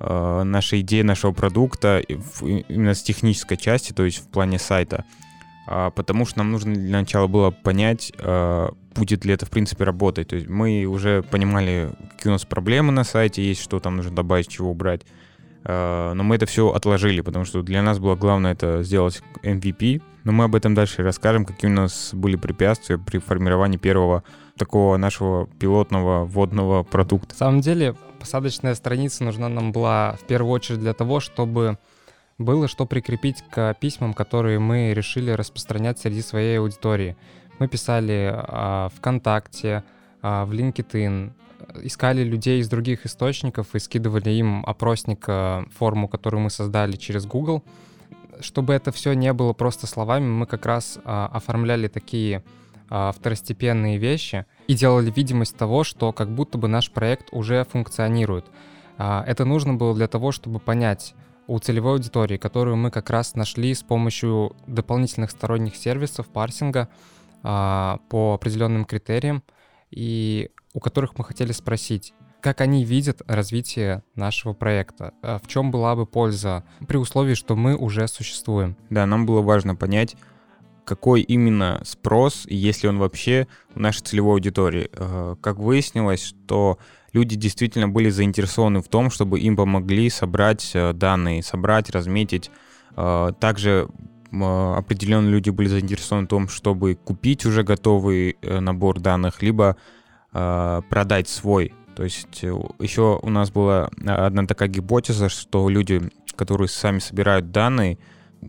э, 0.00 0.42
нашей 0.42 0.80
идеи, 0.80 1.02
нашего 1.02 1.32
продукта, 1.32 2.00
именно 2.00 2.94
с 2.94 3.02
технической 3.02 3.56
части, 3.56 3.92
то 3.92 4.04
есть 4.04 4.18
в 4.18 4.28
плане 4.28 4.58
сайта. 4.58 5.04
А, 5.70 5.90
потому 5.90 6.24
что 6.24 6.38
нам 6.38 6.50
нужно 6.50 6.74
для 6.74 6.98
начала 6.98 7.26
было 7.26 7.50
понять, 7.50 8.10
а, 8.18 8.70
будет 8.94 9.26
ли 9.26 9.34
это, 9.34 9.44
в 9.44 9.50
принципе, 9.50 9.84
работать. 9.84 10.28
То 10.28 10.36
есть 10.36 10.48
мы 10.48 10.86
уже 10.86 11.22
понимали, 11.22 11.90
какие 12.12 12.30
у 12.30 12.32
нас 12.32 12.46
проблемы 12.46 12.90
на 12.90 13.04
сайте 13.04 13.42
есть, 13.46 13.62
что 13.62 13.78
там 13.78 13.96
нужно 13.96 14.16
добавить, 14.16 14.48
чего 14.48 14.70
убрать. 14.70 15.02
А, 15.64 16.14
но 16.14 16.22
мы 16.24 16.36
это 16.36 16.46
все 16.46 16.70
отложили, 16.70 17.20
потому 17.20 17.44
что 17.44 17.62
для 17.62 17.82
нас 17.82 17.98
было 17.98 18.16
главное 18.16 18.52
это 18.52 18.82
сделать 18.82 19.22
MVP. 19.42 20.00
Но 20.24 20.32
мы 20.32 20.44
об 20.44 20.54
этом 20.54 20.74
дальше 20.74 21.02
расскажем, 21.02 21.44
какие 21.44 21.70
у 21.70 21.74
нас 21.74 22.10
были 22.14 22.36
препятствия 22.36 22.96
при 22.96 23.18
формировании 23.18 23.76
первого 23.76 24.24
такого 24.56 24.96
нашего 24.96 25.46
пилотного 25.58 26.24
водного 26.24 26.82
продукта. 26.82 27.34
На 27.34 27.38
самом 27.38 27.60
деле, 27.60 27.94
посадочная 28.18 28.74
страница 28.74 29.22
нужна 29.22 29.50
нам 29.50 29.70
была 29.70 30.16
в 30.20 30.26
первую 30.26 30.52
очередь 30.52 30.80
для 30.80 30.94
того, 30.94 31.20
чтобы 31.20 31.78
было 32.38 32.68
что 32.68 32.86
прикрепить 32.86 33.42
к 33.50 33.74
письмам, 33.74 34.14
которые 34.14 34.58
мы 34.58 34.94
решили 34.94 35.30
распространять 35.30 35.98
среди 35.98 36.22
своей 36.22 36.58
аудитории. 36.58 37.16
Мы 37.58 37.68
писали 37.68 38.32
а, 38.32 38.88
ВКонтакте, 38.96 39.82
а, 40.22 40.44
в 40.44 40.52
LinkedIn, 40.52 41.32
искали 41.82 42.22
людей 42.22 42.60
из 42.60 42.68
других 42.68 43.04
источников 43.04 43.74
и 43.74 43.80
скидывали 43.80 44.30
им 44.30 44.64
опросник, 44.64 45.24
а, 45.26 45.64
форму, 45.76 46.06
которую 46.08 46.42
мы 46.42 46.50
создали 46.50 46.96
через 46.96 47.26
Google. 47.26 47.64
Чтобы 48.40 48.72
это 48.74 48.92
все 48.92 49.14
не 49.14 49.32
было 49.32 49.52
просто 49.52 49.88
словами, 49.88 50.26
мы 50.26 50.46
как 50.46 50.64
раз 50.64 50.98
а, 51.04 51.28
оформляли 51.32 51.88
такие 51.88 52.44
а, 52.90 53.12
второстепенные 53.12 53.98
вещи 53.98 54.46
и 54.66 54.74
делали 54.74 55.10
видимость 55.10 55.56
того, 55.56 55.84
что 55.84 56.12
как 56.12 56.30
будто 56.30 56.56
бы 56.56 56.68
наш 56.68 56.90
проект 56.90 57.28
уже 57.32 57.64
функционирует. 57.64 58.46
А, 58.96 59.24
это 59.26 59.44
нужно 59.44 59.74
было 59.74 59.94
для 59.94 60.08
того, 60.08 60.32
чтобы 60.32 60.58
понять, 60.58 61.14
у 61.48 61.58
целевой 61.58 61.94
аудитории, 61.94 62.36
которую 62.36 62.76
мы 62.76 62.90
как 62.90 63.10
раз 63.10 63.34
нашли 63.34 63.74
с 63.74 63.82
помощью 63.82 64.54
дополнительных 64.66 65.30
сторонних 65.30 65.74
сервисов 65.74 66.28
парсинга 66.28 66.88
а, 67.42 67.98
по 68.10 68.34
определенным 68.34 68.84
критериям, 68.84 69.42
и 69.90 70.50
у 70.74 70.80
которых 70.80 71.18
мы 71.18 71.24
хотели 71.24 71.52
спросить, 71.52 72.12
как 72.42 72.60
они 72.60 72.84
видят 72.84 73.22
развитие 73.26 74.02
нашего 74.14 74.52
проекта, 74.52 75.14
а 75.22 75.38
в 75.38 75.48
чем 75.48 75.70
была 75.70 75.96
бы 75.96 76.06
польза 76.06 76.64
при 76.86 76.98
условии, 76.98 77.34
что 77.34 77.56
мы 77.56 77.74
уже 77.74 78.06
существуем. 78.08 78.76
Да, 78.90 79.06
нам 79.06 79.24
было 79.24 79.40
важно 79.40 79.74
понять, 79.74 80.16
какой 80.84 81.22
именно 81.22 81.80
спрос, 81.84 82.44
если 82.46 82.88
он 82.88 82.98
вообще 82.98 83.48
у 83.74 83.80
нашей 83.80 84.02
целевой 84.02 84.34
аудитории. 84.34 84.90
А, 84.92 85.36
как 85.36 85.56
выяснилось, 85.56 86.22
что 86.22 86.78
люди 87.12 87.36
действительно 87.36 87.88
были 87.88 88.10
заинтересованы 88.10 88.80
в 88.82 88.88
том, 88.88 89.10
чтобы 89.10 89.40
им 89.40 89.56
помогли 89.56 90.10
собрать 90.10 90.70
э, 90.74 90.92
данные, 90.92 91.42
собрать, 91.42 91.90
разметить. 91.90 92.50
Э, 92.96 93.32
также 93.38 93.88
определенные 94.30 95.32
люди 95.32 95.48
были 95.48 95.68
заинтересованы 95.68 96.26
в 96.26 96.28
том, 96.28 96.48
чтобы 96.48 96.94
купить 96.96 97.46
уже 97.46 97.62
готовый 97.62 98.36
э, 98.42 98.60
набор 98.60 99.00
данных, 99.00 99.42
либо 99.42 99.76
продать 100.30 101.26
свой. 101.26 101.72
То 101.96 102.04
есть 102.04 102.42
еще 102.42 103.18
у 103.22 103.30
нас 103.30 103.50
была 103.50 103.88
одна 104.06 104.44
такая 104.46 104.68
гипотеза, 104.68 105.30
что 105.30 105.70
люди, 105.70 106.10
которые 106.36 106.68
сами 106.68 106.98
собирают 106.98 107.50
данные, 107.50 107.98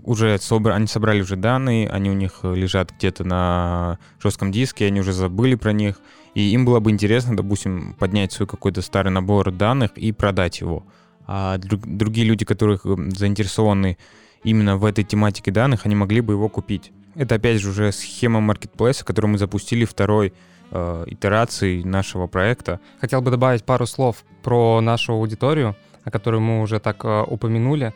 уже 0.03 0.37
собр... 0.39 0.71
они 0.71 0.87
собрали 0.87 1.21
уже 1.21 1.35
данные, 1.35 1.89
они 1.89 2.09
у 2.09 2.13
них 2.13 2.39
лежат 2.43 2.91
где-то 2.97 3.23
на 3.23 3.99
жестком 4.21 4.51
диске, 4.51 4.85
они 4.85 4.99
уже 4.99 5.13
забыли 5.13 5.55
про 5.55 5.73
них, 5.73 5.99
и 6.33 6.51
им 6.51 6.65
было 6.65 6.79
бы 6.79 6.91
интересно, 6.91 7.35
допустим, 7.35 7.95
поднять 7.97 8.31
свой 8.31 8.47
какой-то 8.47 8.81
старый 8.81 9.11
набор 9.11 9.51
данных 9.51 9.91
и 9.97 10.11
продать 10.11 10.61
его. 10.61 10.85
А 11.25 11.57
друг, 11.57 11.81
другие 11.85 12.25
люди, 12.27 12.45
которые 12.45 12.79
заинтересованы 12.83 13.97
именно 14.43 14.77
в 14.77 14.85
этой 14.85 15.03
тематике 15.03 15.51
данных, 15.51 15.85
они 15.85 15.95
могли 15.95 16.21
бы 16.21 16.33
его 16.33 16.49
купить. 16.49 16.91
Это 17.15 17.35
опять 17.35 17.59
же 17.59 17.69
уже 17.69 17.91
схема 17.91 18.39
маркетплейса, 18.39 19.03
которую 19.03 19.31
мы 19.31 19.37
запустили 19.37 19.85
второй 19.85 20.33
э, 20.71 21.03
итерации 21.07 21.83
нашего 21.83 22.27
проекта. 22.27 22.79
Хотел 23.01 23.21
бы 23.21 23.31
добавить 23.31 23.63
пару 23.63 23.85
слов 23.85 24.23
про 24.41 24.79
нашу 24.81 25.13
аудиторию, 25.13 25.75
о 26.03 26.11
которой 26.11 26.39
мы 26.39 26.61
уже 26.61 26.79
так 26.79 27.03
э, 27.03 27.23
упомянули 27.27 27.93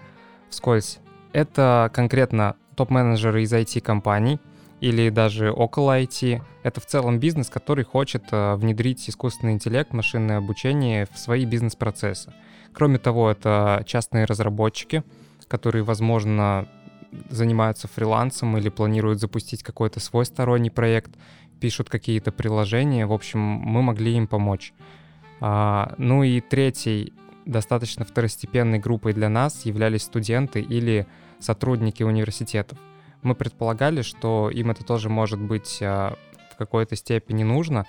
вскользь. 0.50 1.00
Это 1.34 1.92
конкретно 1.94 2.56
топ-менеджеры 2.76 3.44
из 3.44 3.52
IT-компаний, 3.52 4.40
или 4.84 5.10
даже 5.10 5.50
около 5.50 6.02
IT. 6.02 6.42
Это 6.64 6.82
в 6.82 6.86
целом 6.86 7.18
бизнес, 7.18 7.50
который 7.50 7.86
хочет 7.86 8.26
э, 8.32 8.56
внедрить 8.56 9.10
искусственный 9.10 9.54
интеллект, 9.54 9.94
машинное 9.94 10.40
обучение 10.40 11.08
в 11.10 11.18
свои 11.18 11.46
бизнес-процессы. 11.46 12.34
Кроме 12.74 12.98
того, 12.98 13.32
это 13.32 13.84
частные 13.86 14.26
разработчики, 14.26 15.04
которые, 15.48 15.84
возможно, 15.84 16.68
занимаются 17.30 17.88
фрилансом 17.88 18.58
или 18.58 18.68
планируют 18.68 19.22
запустить 19.22 19.64
какой-то 19.64 20.02
свой 20.02 20.26
сторонний 20.26 20.72
проект, 20.72 21.12
пишут 21.62 21.90
какие-то 21.90 22.34
приложения. 22.34 23.06
В 23.06 23.14
общем, 23.14 23.40
мы 23.40 23.82
могли 23.84 24.18
им 24.18 24.28
помочь. 24.28 24.74
А, 25.40 25.94
ну 25.98 26.24
и 26.24 26.42
третий, 26.42 27.14
достаточно 27.46 28.06
второстепенной 28.06 28.80
группой 28.80 29.14
для 29.14 29.30
нас 29.30 29.66
являлись 29.66 30.04
студенты 30.04 30.62
или 30.62 31.08
сотрудники 31.40 32.04
университетов 32.04 32.78
мы 33.24 33.36
предполагали, 33.36 34.02
что 34.02 34.50
им 34.50 34.72
это 34.72 34.84
тоже 34.84 35.10
может 35.10 35.40
быть 35.40 35.80
а, 35.82 36.16
в 36.52 36.58
какой-то 36.58 36.96
степени 36.96 37.44
нужно, 37.44 37.86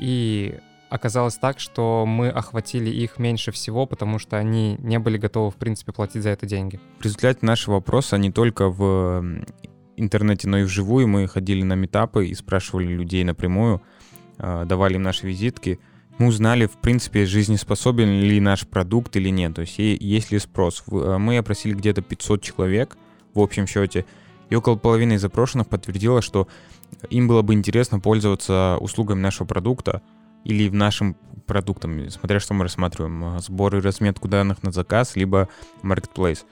и 0.00 0.58
оказалось 0.88 1.36
так, 1.36 1.60
что 1.60 2.04
мы 2.06 2.30
охватили 2.30 2.90
их 2.90 3.18
меньше 3.18 3.52
всего, 3.52 3.86
потому 3.86 4.18
что 4.18 4.38
они 4.38 4.76
не 4.78 4.98
были 4.98 5.18
готовы, 5.18 5.50
в 5.50 5.56
принципе, 5.56 5.92
платить 5.92 6.22
за 6.22 6.30
это 6.30 6.46
деньги. 6.46 6.80
В 6.98 7.04
результате 7.04 7.44
нашего 7.44 7.74
вопроса 7.74 8.16
не 8.16 8.32
только 8.32 8.68
в 8.68 9.44
интернете, 9.96 10.48
но 10.48 10.58
и 10.58 10.62
вживую 10.62 11.08
мы 11.08 11.26
ходили 11.28 11.62
на 11.62 11.74
метапы 11.74 12.26
и 12.26 12.34
спрашивали 12.34 12.86
людей 12.86 13.24
напрямую, 13.24 13.82
а, 14.38 14.64
давали 14.64 14.94
им 14.94 15.02
наши 15.02 15.26
визитки. 15.26 15.78
Мы 16.18 16.26
узнали, 16.26 16.66
в 16.66 16.76
принципе, 16.78 17.26
жизнеспособен 17.26 18.08
ли 18.08 18.40
наш 18.40 18.66
продукт 18.66 19.16
или 19.16 19.28
нет, 19.28 19.54
то 19.54 19.60
есть 19.62 19.78
есть 19.78 20.32
ли 20.32 20.38
спрос. 20.38 20.82
А, 20.90 21.18
мы 21.18 21.38
опросили 21.38 21.74
где-то 21.74 22.02
500 22.02 22.42
человек 22.42 22.98
в 23.34 23.40
общем 23.40 23.66
счете, 23.66 24.04
и 24.50 24.54
около 24.54 24.76
половины 24.76 25.14
из 25.14 25.20
запрошенных 25.20 25.68
подтвердило, 25.68 26.22
что 26.22 26.48
им 27.10 27.28
было 27.28 27.42
бы 27.42 27.54
интересно 27.54 28.00
пользоваться 28.00 28.76
услугами 28.80 29.20
нашего 29.20 29.46
продукта 29.46 30.02
или 30.44 30.68
в 30.68 30.74
нашим 30.74 31.16
продуктом, 31.46 32.08
смотря 32.10 32.40
что 32.40 32.54
мы 32.54 32.64
рассматриваем, 32.64 33.36
э, 33.36 33.40
сбор 33.40 33.76
и 33.76 33.80
разметку 33.80 34.28
данных 34.28 34.62
на 34.62 34.72
заказ, 34.72 35.16
либо 35.16 35.48
marketplace. 35.82 36.44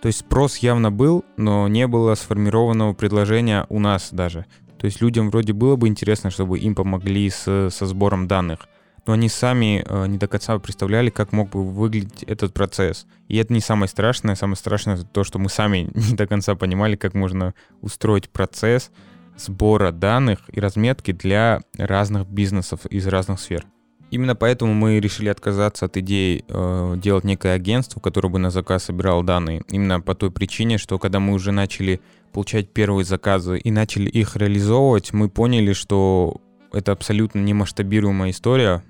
То 0.00 0.08
есть 0.08 0.20
спрос 0.20 0.58
явно 0.58 0.90
был, 0.90 1.24
но 1.36 1.68
не 1.68 1.86
было 1.86 2.14
сформированного 2.14 2.92
предложения 2.94 3.66
у 3.68 3.78
нас 3.78 4.10
даже. 4.12 4.46
То 4.78 4.86
есть 4.86 5.00
людям 5.00 5.30
вроде 5.30 5.52
было 5.52 5.76
бы 5.76 5.88
интересно, 5.88 6.30
чтобы 6.30 6.58
им 6.58 6.74
помогли 6.74 7.30
с, 7.30 7.70
со 7.70 7.86
сбором 7.86 8.28
данных 8.28 8.68
но 9.06 9.12
они 9.12 9.28
сами 9.28 9.84
э, 9.86 10.06
не 10.06 10.18
до 10.18 10.26
конца 10.28 10.58
представляли, 10.58 11.10
как 11.10 11.32
мог 11.32 11.50
бы 11.50 11.64
выглядеть 11.64 12.22
этот 12.22 12.54
процесс. 12.54 13.06
И 13.28 13.36
это 13.36 13.52
не 13.52 13.60
самое 13.60 13.88
страшное. 13.88 14.34
Самое 14.34 14.56
страшное 14.56 14.96
то, 14.96 15.24
что 15.24 15.38
мы 15.38 15.48
сами 15.48 15.90
не 15.94 16.14
до 16.14 16.26
конца 16.26 16.54
понимали, 16.54 16.96
как 16.96 17.14
можно 17.14 17.54
устроить 17.80 18.30
процесс 18.30 18.90
сбора 19.36 19.90
данных 19.90 20.40
и 20.48 20.60
разметки 20.60 21.12
для 21.12 21.62
разных 21.76 22.26
бизнесов 22.28 22.86
из 22.86 23.06
разных 23.06 23.40
сфер. 23.40 23.66
Именно 24.10 24.36
поэтому 24.36 24.74
мы 24.74 25.00
решили 25.00 25.28
отказаться 25.28 25.86
от 25.86 25.96
идеи 25.96 26.44
э, 26.46 26.94
делать 26.98 27.24
некое 27.24 27.54
агентство, 27.54 27.98
которое 27.98 28.28
бы 28.28 28.38
на 28.38 28.50
заказ 28.50 28.84
собирало 28.84 29.24
данные. 29.24 29.62
Именно 29.68 30.00
по 30.00 30.14
той 30.14 30.30
причине, 30.30 30.78
что 30.78 31.00
когда 31.00 31.18
мы 31.18 31.32
уже 31.32 31.50
начали 31.50 32.00
получать 32.32 32.72
первые 32.72 33.04
заказы 33.04 33.58
и 33.58 33.70
начали 33.72 34.08
их 34.08 34.36
реализовывать, 34.36 35.12
мы 35.12 35.28
поняли, 35.28 35.72
что 35.72 36.40
это 36.72 36.92
абсолютно 36.92 37.40
немасштабируемая 37.40 38.30
история, 38.30 38.84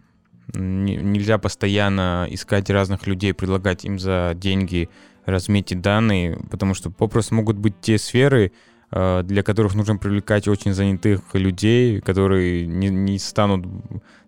нельзя 0.53 1.39
постоянно 1.39 2.27
искать 2.31 2.71
разных 2.71 3.07
людей, 3.07 3.33
предлагать 3.33 3.85
им 3.85 3.99
за 3.99 4.33
деньги 4.35 4.89
разметить 5.25 5.81
данные, 5.81 6.39
потому 6.51 6.75
что 6.75 6.91
попросту 6.91 7.35
могут 7.35 7.57
быть 7.57 7.81
те 7.81 7.99
сферы, 7.99 8.53
э, 8.91 9.23
для 9.25 9.43
которых 9.43 9.75
нужно 9.75 9.97
привлекать 9.97 10.49
очень 10.49 10.75
занятых 10.75 11.23
людей, 11.33 12.01
которые 12.01 12.67
не, 12.67 12.89
не 12.89 13.19
станут 13.19 13.67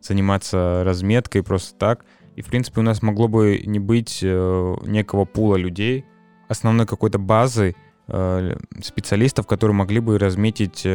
заниматься 0.00 0.82
разметкой 0.84 1.42
просто 1.42 1.76
так. 1.78 2.04
И, 2.34 2.42
в 2.42 2.46
принципе, 2.46 2.80
у 2.80 2.84
нас 2.84 3.02
могло 3.02 3.28
бы 3.28 3.62
не 3.64 3.78
быть 3.78 4.20
э, 4.22 4.74
некого 4.86 5.24
пула 5.24 5.56
людей, 5.56 6.04
основной 6.48 6.86
какой-то 6.86 7.18
базы 7.18 7.74
э, 8.08 8.56
специалистов, 8.82 9.46
которые 9.46 9.74
могли 9.74 10.00
бы 10.00 10.18
разметить 10.18 10.86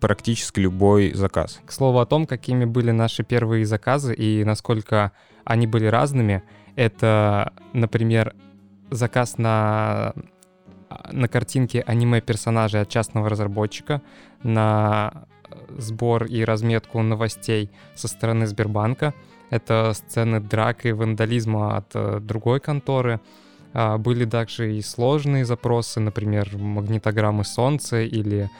практически 0.00 0.60
любой 0.60 1.12
заказ. 1.14 1.60
К 1.64 1.72
слову 1.72 1.98
о 1.98 2.06
том, 2.06 2.26
какими 2.26 2.64
были 2.64 2.90
наши 2.90 3.22
первые 3.24 3.64
заказы 3.66 4.14
и 4.14 4.44
насколько 4.44 5.12
они 5.44 5.66
были 5.66 5.86
разными, 5.86 6.42
это, 6.76 7.52
например, 7.72 8.34
заказ 8.90 9.38
на 9.38 10.14
на 11.10 11.28
картинке 11.28 11.80
аниме 11.80 12.20
персонажей 12.20 12.80
от 12.80 12.88
частного 12.88 13.28
разработчика, 13.28 14.00
на 14.42 15.26
сбор 15.76 16.24
и 16.24 16.44
разметку 16.44 17.02
новостей 17.02 17.70
со 17.94 18.08
стороны 18.08 18.46
Сбербанка. 18.46 19.14
Это 19.50 19.92
сцены 19.94 20.40
драк 20.40 20.86
и 20.86 20.92
вандализма 20.92 21.76
от 21.76 21.90
э, 21.94 22.18
другой 22.20 22.60
конторы. 22.60 23.20
А, 23.72 23.98
были 23.98 24.24
также 24.24 24.76
и 24.76 24.82
сложные 24.82 25.44
запросы, 25.44 26.00
например, 26.00 26.56
магнитограммы 26.56 27.44
Солнца 27.44 28.00
или 28.00 28.50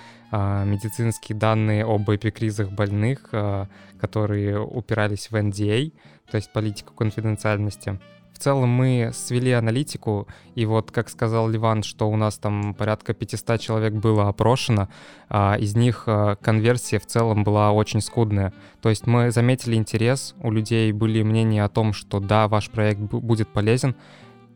медицинские 0.64 1.36
данные 1.38 1.84
об 1.84 2.10
эпикризах 2.10 2.70
больных, 2.70 3.28
а, 3.32 3.68
которые 4.00 4.60
упирались 4.60 5.30
в 5.30 5.34
NDA, 5.34 5.92
то 6.30 6.36
есть 6.36 6.52
политику 6.52 6.94
конфиденциальности. 6.94 8.00
В 8.32 8.38
целом 8.40 8.68
мы 8.68 9.12
свели 9.14 9.52
аналитику, 9.52 10.26
и 10.56 10.66
вот, 10.66 10.90
как 10.90 11.08
сказал 11.08 11.48
Ливан, 11.48 11.84
что 11.84 12.10
у 12.10 12.16
нас 12.16 12.36
там 12.36 12.74
порядка 12.74 13.14
500 13.14 13.60
человек 13.60 13.92
было 13.92 14.28
опрошено, 14.28 14.88
а 15.28 15.56
из 15.56 15.76
них 15.76 16.04
а, 16.06 16.34
конверсия 16.36 16.98
в 16.98 17.06
целом 17.06 17.44
была 17.44 17.70
очень 17.70 18.00
скудная. 18.00 18.52
То 18.82 18.88
есть 18.88 19.06
мы 19.06 19.30
заметили 19.30 19.76
интерес, 19.76 20.34
у 20.40 20.50
людей 20.50 20.90
были 20.90 21.22
мнения 21.22 21.62
о 21.62 21.68
том, 21.68 21.92
что 21.92 22.18
да, 22.18 22.48
ваш 22.48 22.70
проект 22.70 23.00
будет 23.00 23.48
полезен, 23.48 23.94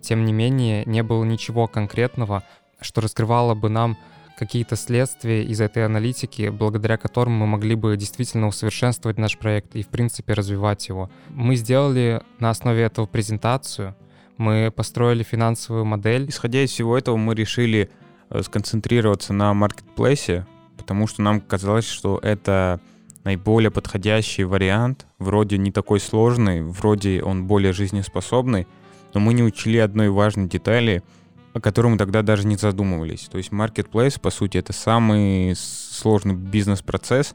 тем 0.00 0.24
не 0.24 0.32
менее 0.32 0.84
не 0.84 1.04
было 1.04 1.24
ничего 1.24 1.68
конкретного, 1.68 2.42
что 2.80 3.00
раскрывало 3.00 3.54
бы 3.54 3.68
нам 3.68 3.96
какие-то 4.38 4.76
следствия 4.76 5.44
из 5.44 5.60
этой 5.60 5.84
аналитики, 5.84 6.48
благодаря 6.48 6.96
которым 6.96 7.34
мы 7.34 7.46
могли 7.46 7.74
бы 7.74 7.96
действительно 7.96 8.46
усовершенствовать 8.46 9.18
наш 9.18 9.36
проект 9.36 9.74
и, 9.74 9.82
в 9.82 9.88
принципе, 9.88 10.32
развивать 10.32 10.88
его. 10.88 11.10
Мы 11.28 11.56
сделали 11.56 12.22
на 12.38 12.50
основе 12.50 12.82
этого 12.82 13.06
презентацию, 13.06 13.96
мы 14.36 14.72
построили 14.74 15.24
финансовую 15.24 15.84
модель. 15.84 16.28
Исходя 16.28 16.62
из 16.62 16.70
всего 16.70 16.96
этого, 16.96 17.16
мы 17.16 17.34
решили 17.34 17.90
э, 18.30 18.42
сконцентрироваться 18.42 19.32
на 19.32 19.52
маркетплейсе, 19.52 20.46
потому 20.76 21.08
что 21.08 21.22
нам 21.22 21.40
казалось, 21.40 21.88
что 21.88 22.20
это 22.22 22.80
наиболее 23.24 23.72
подходящий 23.72 24.44
вариант, 24.44 25.06
вроде 25.18 25.58
не 25.58 25.72
такой 25.72 25.98
сложный, 25.98 26.62
вроде 26.62 27.22
он 27.22 27.48
более 27.48 27.72
жизнеспособный, 27.72 28.68
но 29.12 29.20
мы 29.20 29.34
не 29.34 29.42
учли 29.42 29.78
одной 29.78 30.10
важной 30.10 30.46
детали— 30.46 31.02
о 31.58 31.60
котором 31.60 31.98
тогда 31.98 32.22
даже 32.22 32.46
не 32.46 32.56
задумывались. 32.56 33.28
То 33.30 33.38
есть 33.38 33.50
marketplace, 33.50 34.20
по 34.20 34.30
сути, 34.30 34.58
это 34.58 34.72
самый 34.72 35.54
сложный 35.56 36.34
бизнес-процесс, 36.34 37.34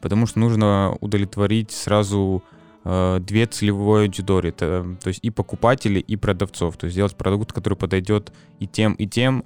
потому 0.00 0.26
что 0.26 0.38
нужно 0.40 0.96
удовлетворить 1.00 1.70
сразу 1.70 2.42
э, 2.84 3.18
две 3.20 3.46
целевые 3.46 4.04
аудитории, 4.04 4.50
это, 4.50 4.96
то 5.02 5.08
есть 5.08 5.20
и 5.22 5.30
покупателей, 5.30 6.00
и 6.00 6.16
продавцов. 6.16 6.76
То 6.76 6.84
есть 6.84 6.94
сделать 6.94 7.16
продукт, 7.16 7.52
который 7.52 7.78
подойдет 7.78 8.32
и 8.60 8.66
тем, 8.66 8.92
и 8.94 9.06
тем. 9.06 9.44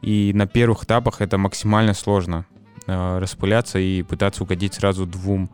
И 0.00 0.32
на 0.34 0.46
первых 0.46 0.84
этапах 0.84 1.20
это 1.20 1.36
максимально 1.36 1.92
сложно 1.92 2.46
э, 2.86 3.18
распыляться 3.18 3.78
и 3.78 4.02
пытаться 4.02 4.42
угодить 4.42 4.74
сразу 4.74 5.04
двум 5.04 5.50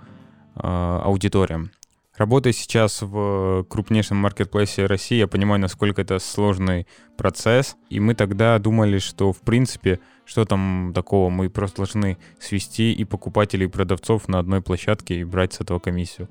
э, 0.55 0.61
аудиториям. 0.63 1.73
Работая 2.17 2.55
сейчас 2.55 3.03
в 3.03 3.65
крупнейшем 3.69 4.17
маркетплейсе 4.17 4.87
России, 4.87 5.19
я 5.19 5.27
понимаю, 5.27 5.61
насколько 5.61 6.01
это 6.01 6.19
сложный 6.19 6.87
процесс. 7.19 7.77
И 7.91 8.01
мы 8.01 8.15
тогда 8.15 8.59
думали, 8.59 8.99
что, 8.99 9.33
в 9.33 9.41
принципе, 9.41 10.01
что 10.25 10.47
там 10.47 10.93
такого, 10.95 11.29
мы 11.29 11.51
просто 11.51 11.79
должны 11.79 12.17
свести 12.41 12.93
и 12.93 13.05
покупателей, 13.05 13.67
и 13.67 13.69
продавцов 13.69 14.29
на 14.29 14.39
одной 14.39 14.63
площадке 14.63 15.21
и 15.21 15.25
брать 15.25 15.53
с 15.53 15.61
этого 15.61 15.79
комиссию. 15.79 16.29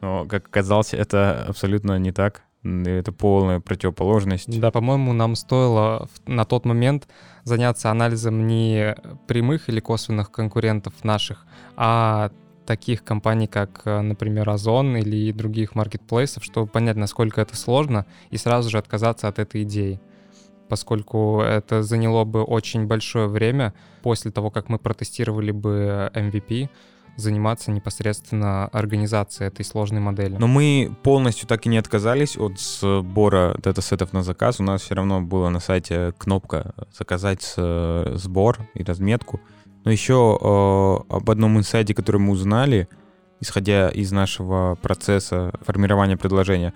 Но, 0.00 0.24
как 0.24 0.46
оказалось, 0.46 0.94
это 0.94 1.44
абсолютно 1.46 1.98
не 1.98 2.12
так. 2.12 2.42
Это 2.64 3.12
полная 3.12 3.60
противоположность. 3.60 4.58
Да, 4.58 4.70
по-моему, 4.70 5.12
нам 5.12 5.36
стоило 5.36 6.08
на 6.26 6.44
тот 6.44 6.64
момент 6.64 7.06
заняться 7.44 7.90
анализом 7.90 8.46
не 8.46 8.96
прямых 9.28 9.68
или 9.68 9.80
косвенных 9.80 10.32
конкурентов 10.32 11.04
наших, 11.04 11.46
а 11.76 12.32
таких 12.66 13.04
компаний, 13.04 13.46
как, 13.46 13.82
э, 13.84 14.00
например, 14.00 14.50
Озон 14.50 14.96
или 14.96 15.32
других 15.32 15.74
маркетплейсов, 15.74 16.44
чтобы 16.44 16.66
понять, 16.66 16.96
насколько 16.96 17.40
это 17.40 17.56
сложно, 17.56 18.04
и 18.30 18.36
сразу 18.36 18.70
же 18.70 18.78
отказаться 18.78 19.28
от 19.28 19.38
этой 19.38 19.62
идеи 19.62 20.00
поскольку 20.68 21.42
это 21.42 21.84
заняло 21.84 22.24
бы 22.24 22.42
очень 22.42 22.86
большое 22.86 23.28
время 23.28 23.72
после 24.02 24.32
того, 24.32 24.50
как 24.50 24.68
мы 24.68 24.78
протестировали 24.80 25.52
бы 25.52 26.10
MVP, 26.12 26.68
заниматься 27.16 27.70
непосредственно 27.70 28.66
организацией 28.66 29.48
этой 29.48 29.64
сложной 29.64 30.00
модели. 30.00 30.36
Но 30.36 30.46
мы 30.46 30.94
полностью 31.02 31.48
так 31.48 31.66
и 31.66 31.68
не 31.68 31.78
отказались 31.78 32.36
от 32.36 32.60
сбора 32.60 33.56
датасетов 33.62 34.12
на 34.12 34.22
заказ. 34.22 34.60
У 34.60 34.62
нас 34.62 34.82
все 34.82 34.94
равно 34.94 35.20
была 35.20 35.50
на 35.50 35.60
сайте 35.60 36.12
кнопка 36.18 36.74
«Заказать 36.96 37.54
э, 37.56 38.12
сбор 38.16 38.58
и 38.74 38.84
разметку». 38.84 39.40
Но 39.86 39.92
еще 39.92 40.36
э, 40.40 41.14
об 41.14 41.30
одном 41.30 41.58
инсайде, 41.58 41.94
который 41.94 42.20
мы 42.20 42.32
узнали, 42.32 42.88
исходя 43.38 43.88
из 43.88 44.10
нашего 44.10 44.76
процесса 44.82 45.52
формирования 45.64 46.16
предложения, 46.16 46.74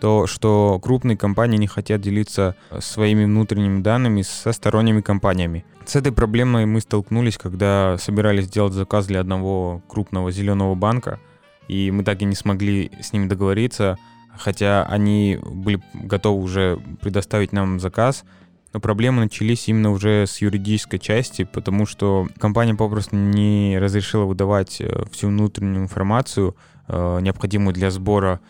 то, 0.00 0.26
что 0.26 0.80
крупные 0.82 1.16
компании 1.16 1.56
не 1.56 1.68
хотят 1.68 2.00
делиться 2.00 2.56
своими 2.80 3.26
внутренними 3.26 3.80
данными 3.80 4.22
со 4.22 4.50
сторонними 4.50 5.02
компаниями. 5.02 5.64
С 5.86 5.94
этой 5.94 6.10
проблемой 6.10 6.66
мы 6.66 6.80
столкнулись, 6.80 7.38
когда 7.38 7.96
собирались 7.98 8.46
сделать 8.46 8.72
заказ 8.72 9.06
для 9.06 9.20
одного 9.20 9.80
крупного 9.86 10.32
зеленого 10.32 10.74
банка, 10.74 11.20
и 11.68 11.92
мы 11.92 12.02
так 12.02 12.22
и 12.22 12.24
не 12.24 12.34
смогли 12.34 12.90
с 13.00 13.12
ними 13.12 13.28
договориться, 13.28 13.98
хотя 14.36 14.82
они 14.86 15.38
были 15.40 15.80
готовы 15.94 16.42
уже 16.42 16.80
предоставить 17.00 17.52
нам 17.52 17.78
заказ, 17.78 18.24
но 18.72 18.80
проблемы 18.80 19.22
начались 19.22 19.68
именно 19.68 19.90
уже 19.90 20.26
с 20.26 20.40
юридической 20.40 20.98
части, 20.98 21.44
потому 21.44 21.86
что 21.86 22.28
компания 22.38 22.74
попросту 22.74 23.16
не 23.16 23.78
разрешила 23.78 24.24
выдавать 24.24 24.80
э, 24.80 25.04
всю 25.12 25.28
внутреннюю 25.28 25.84
информацию, 25.84 26.56
э, 26.88 27.18
необходимую 27.20 27.74
для 27.74 27.90
сбора 27.90 28.40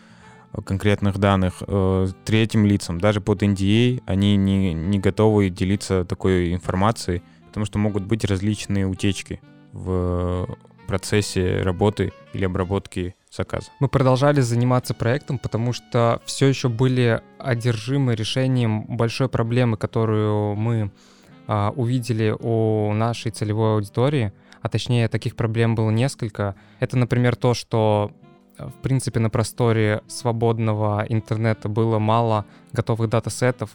э, 0.53 0.61
конкретных 0.61 1.17
данных 1.17 1.61
третьим 2.23 2.65
лицам. 2.65 2.99
Даже 2.99 3.19
под 3.19 3.43
NDA 3.43 4.01
а 4.05 4.11
они 4.13 4.37
не, 4.37 4.73
не 4.73 4.99
готовы 4.99 5.49
делиться 5.49 6.05
такой 6.05 6.53
информацией, 6.53 7.21
потому 7.47 7.65
что 7.65 7.77
могут 7.77 8.03
быть 8.05 8.23
различные 8.23 8.87
утечки 8.87 9.41
в 9.73 10.47
процессе 10.87 11.61
работы 11.63 12.13
или 12.33 12.45
обработки 12.45 13.15
заказа. 13.35 13.67
Мы 13.79 13.87
продолжали 13.87 14.41
заниматься 14.41 14.93
проектом, 14.93 15.39
потому 15.39 15.73
что 15.73 16.21
все 16.25 16.47
еще 16.47 16.69
были 16.69 17.21
одержимы 17.39 18.15
решением 18.15 18.85
большой 18.85 19.29
проблемы, 19.29 19.77
которую 19.77 20.55
мы 20.55 20.91
а, 21.47 21.73
увидели 21.75 22.35
у 22.39 22.93
нашей 22.93 23.31
целевой 23.31 23.75
аудитории, 23.75 24.33
а 24.61 24.69
точнее 24.69 25.07
таких 25.07 25.35
проблем 25.35 25.75
было 25.75 25.89
несколько. 25.89 26.55
Это, 26.79 26.97
например, 26.97 27.35
то, 27.35 27.53
что 27.53 28.11
в 28.57 28.81
принципе 28.81 29.19
на 29.19 29.29
просторе 29.29 30.01
свободного 30.07 31.05
интернета 31.09 31.69
было 31.69 31.99
мало 31.99 32.45
готовых 32.71 33.09
датасетов. 33.09 33.71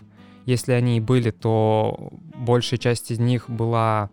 Если 0.46 0.72
они 0.72 0.96
и 0.96 1.00
были, 1.00 1.30
то 1.30 2.10
большая 2.36 2.78
часть 2.78 3.10
из 3.10 3.18
них 3.18 3.50
была 3.50 4.10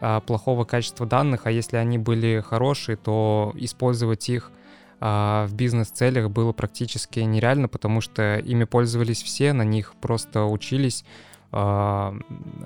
а, 0.00 0.20
плохого 0.20 0.64
качества 0.64 1.06
данных, 1.06 1.46
а 1.46 1.50
если 1.50 1.76
они 1.76 1.98
были 1.98 2.42
хорошие, 2.46 2.96
то 2.96 3.52
использовать 3.56 4.28
их 4.28 4.52
а, 5.00 5.46
в 5.46 5.54
бизнес-целях 5.54 6.30
было 6.30 6.52
практически 6.52 7.20
нереально, 7.20 7.68
потому 7.68 8.00
что 8.00 8.36
ими 8.36 8.64
пользовались 8.64 9.22
все, 9.22 9.52
на 9.52 9.62
них 9.62 9.94
просто 10.00 10.44
учились 10.44 11.04
а, 11.52 12.14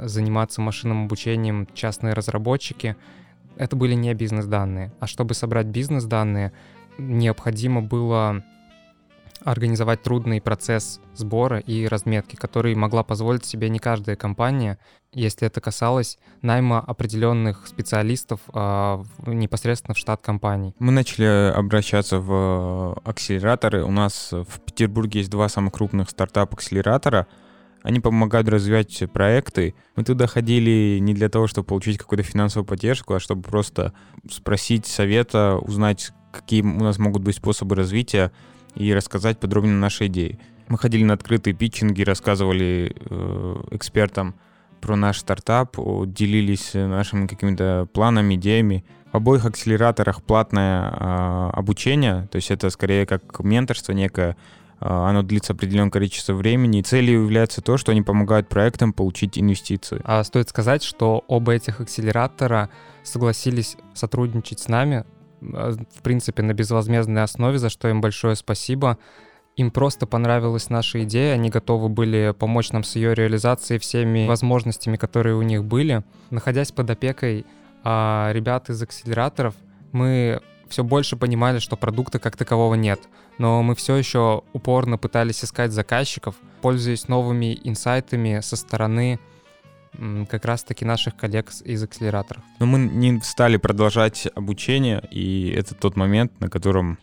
заниматься 0.01 0.61
машинным 0.61 1.05
обучением 1.05 1.69
частные 1.75 2.15
разработчики. 2.15 2.97
Это 3.57 3.77
были 3.77 3.95
не 3.95 4.15
бизнес-данные. 4.15 4.93
А 4.99 5.07
чтобы 5.07 5.35
собрать 5.35 5.67
бизнес-данные, 5.67 6.53
необходимо 6.99 7.83
было 7.83 8.43
организовать 9.45 10.03
трудный 10.03 10.41
процесс 10.41 11.01
сбора 11.15 11.59
и 11.59 11.87
разметки, 11.87 12.37
который 12.37 12.75
могла 12.75 13.03
позволить 13.03 13.45
себе 13.45 13.69
не 13.69 13.79
каждая 13.79 14.17
компания, 14.17 14.79
если 15.13 15.47
это 15.47 15.61
касалось 15.61 16.19
найма 16.41 16.81
определенных 16.81 17.67
специалистов 17.67 18.41
э, 18.53 19.05
непосредственно 19.27 19.95
в 19.95 19.99
штат 19.99 20.23
компаний. 20.23 20.75
Мы 20.79 20.93
начали 20.93 21.53
обращаться 21.53 22.19
в 22.19 22.99
акселераторы. 23.05 23.85
У 23.85 23.91
нас 23.91 24.31
в 24.33 24.61
Петербурге 24.61 25.21
есть 25.21 25.31
два 25.31 25.49
самых 25.49 25.75
крупных 25.75 26.11
стартап-акселератора. 26.11 27.27
Они 27.83 28.01
помогают 28.01 28.49
развивать 28.49 29.03
проекты. 29.13 29.75
Мы 29.97 30.05
туда 30.05 30.27
ходили 30.27 30.99
не 31.01 31.15
для 31.15 31.29
того, 31.29 31.47
чтобы 31.47 31.67
получить 31.67 31.99
какую-то 31.99 32.23
финансовую 32.23 32.67
поддержку, 32.67 33.15
а 33.15 33.21
чтобы 33.21 33.43
просто 33.43 33.93
спросить 34.31 34.87
совета, 34.87 35.57
узнать, 35.57 36.13
какие 36.33 36.63
у 36.63 36.67
нас 36.67 36.99
могут 36.99 37.23
быть 37.23 37.37
способы 37.37 37.75
развития, 37.75 38.31
и 38.75 38.93
рассказать 38.95 39.39
подробнее 39.39 39.77
наши 39.77 40.07
идеи. 40.07 40.39
Мы 40.69 40.79
ходили 40.79 41.05
на 41.05 41.15
открытые 41.15 41.55
питчинги, 41.55 42.03
рассказывали 42.03 42.95
э, 42.99 43.63
экспертам 43.73 44.35
про 44.81 44.97
наш 44.97 45.19
стартап, 45.19 45.77
делились 46.07 46.71
нашими 46.75 47.27
какими-то 47.27 47.87
планами, 47.93 48.35
идеями. 48.35 48.85
В 49.13 49.17
обоих 49.17 49.45
акселераторах 49.45 50.23
платное 50.23 50.91
э, 50.91 51.51
обучение, 51.53 52.27
то 52.31 52.37
есть 52.37 52.51
это 52.51 52.71
скорее 52.71 53.05
как 53.05 53.41
менторство 53.41 53.93
некое, 53.93 54.31
э, 54.81 54.87
оно 54.89 55.23
длится 55.23 55.53
определенное 55.53 55.91
количество 55.91 56.33
времени, 56.33 56.79
и 56.81 56.83
целью 56.83 57.23
является 57.23 57.61
то, 57.61 57.77
что 57.77 57.93
они 57.93 58.01
помогают 58.03 58.49
проектам 58.49 58.95
получить 58.95 59.39
инвестиции. 59.39 60.01
А 60.05 60.25
стоит 60.25 60.49
сказать, 60.49 60.83
что 60.83 61.23
оба 61.29 61.53
этих 61.53 61.81
акселератора 61.81 62.71
согласились 63.03 63.77
сотрудничать 63.95 64.61
с 64.61 64.69
нами 64.69 65.05
Э, 65.05 65.22
в 65.43 66.03
принципе, 66.03 66.43
на 66.43 66.55
безвозмездной 66.55 67.23
основе, 67.23 67.59
за 67.59 67.69
что 67.69 67.89
им 67.89 68.01
большое 68.01 68.37
спасибо, 68.37 68.99
им 69.57 69.71
просто 69.71 70.07
понравилась 70.07 70.71
наша 70.71 71.03
идея, 71.05 71.35
они 71.35 71.51
готовы 71.51 71.89
были 71.89 72.35
помочь 72.39 72.71
нам 72.73 72.85
с 72.85 72.97
ее 72.97 73.15
реализацией 73.15 73.79
всеми 73.79 74.27
возможностями, 74.27 74.97
которые 74.97 75.37
у 75.37 75.43
них 75.43 75.65
были. 75.65 76.05
Находясь 76.31 76.73
под 76.73 76.89
опекой 76.89 77.45
а, 77.85 78.31
ребят 78.33 78.71
из 78.71 78.83
акселераторов, 78.83 79.55
мы 79.93 80.41
все 80.69 80.83
больше 80.83 81.17
понимали, 81.17 81.59
что 81.59 81.77
продукта 81.77 82.19
как 82.19 82.37
такового 82.37 82.75
нет. 82.75 83.01
Но 83.37 83.63
мы 83.63 83.75
все 83.75 83.97
еще 83.97 84.43
упорно 84.55 84.97
пытались 84.97 85.45
искать 85.45 85.73
заказчиков, 85.73 86.35
пользуясь 86.63 87.09
новыми 87.09 87.59
инсайтами 87.63 88.41
со 88.41 88.57
стороны 88.57 89.21
как 90.29 90.45
раз-таки 90.45 90.85
наших 90.85 91.17
коллег 91.17 91.51
из 91.65 91.83
акселераторов. 91.83 92.43
Но 92.59 92.67
мы 92.67 92.79
не 92.79 93.21
стали 93.21 93.57
продолжать 93.57 94.27
обучение, 94.35 95.03
и 95.11 95.51
это 95.51 95.75
тот 95.75 95.97
момент, 95.97 96.41
на 96.41 96.49
котором 96.49 96.99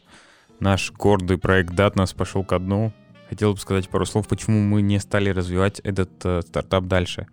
наш 0.59 0.91
гордый 0.91 1.37
проект 1.37 1.73
Datnas 1.73 2.15
пошел 2.15 2.43
ко 2.43 2.59
дну. 2.59 2.91
Хотел 3.29 3.53
бы 3.53 3.59
сказать 3.59 3.87
пару 3.89 4.05
слов, 4.05 4.27
почему 4.27 4.59
мы 4.59 4.81
не 4.81 4.99
стали 4.99 5.29
развивать 5.29 5.79
этот 5.81 6.09
э, 6.23 6.41
стартап 6.41 6.85
дальше. 6.85 7.27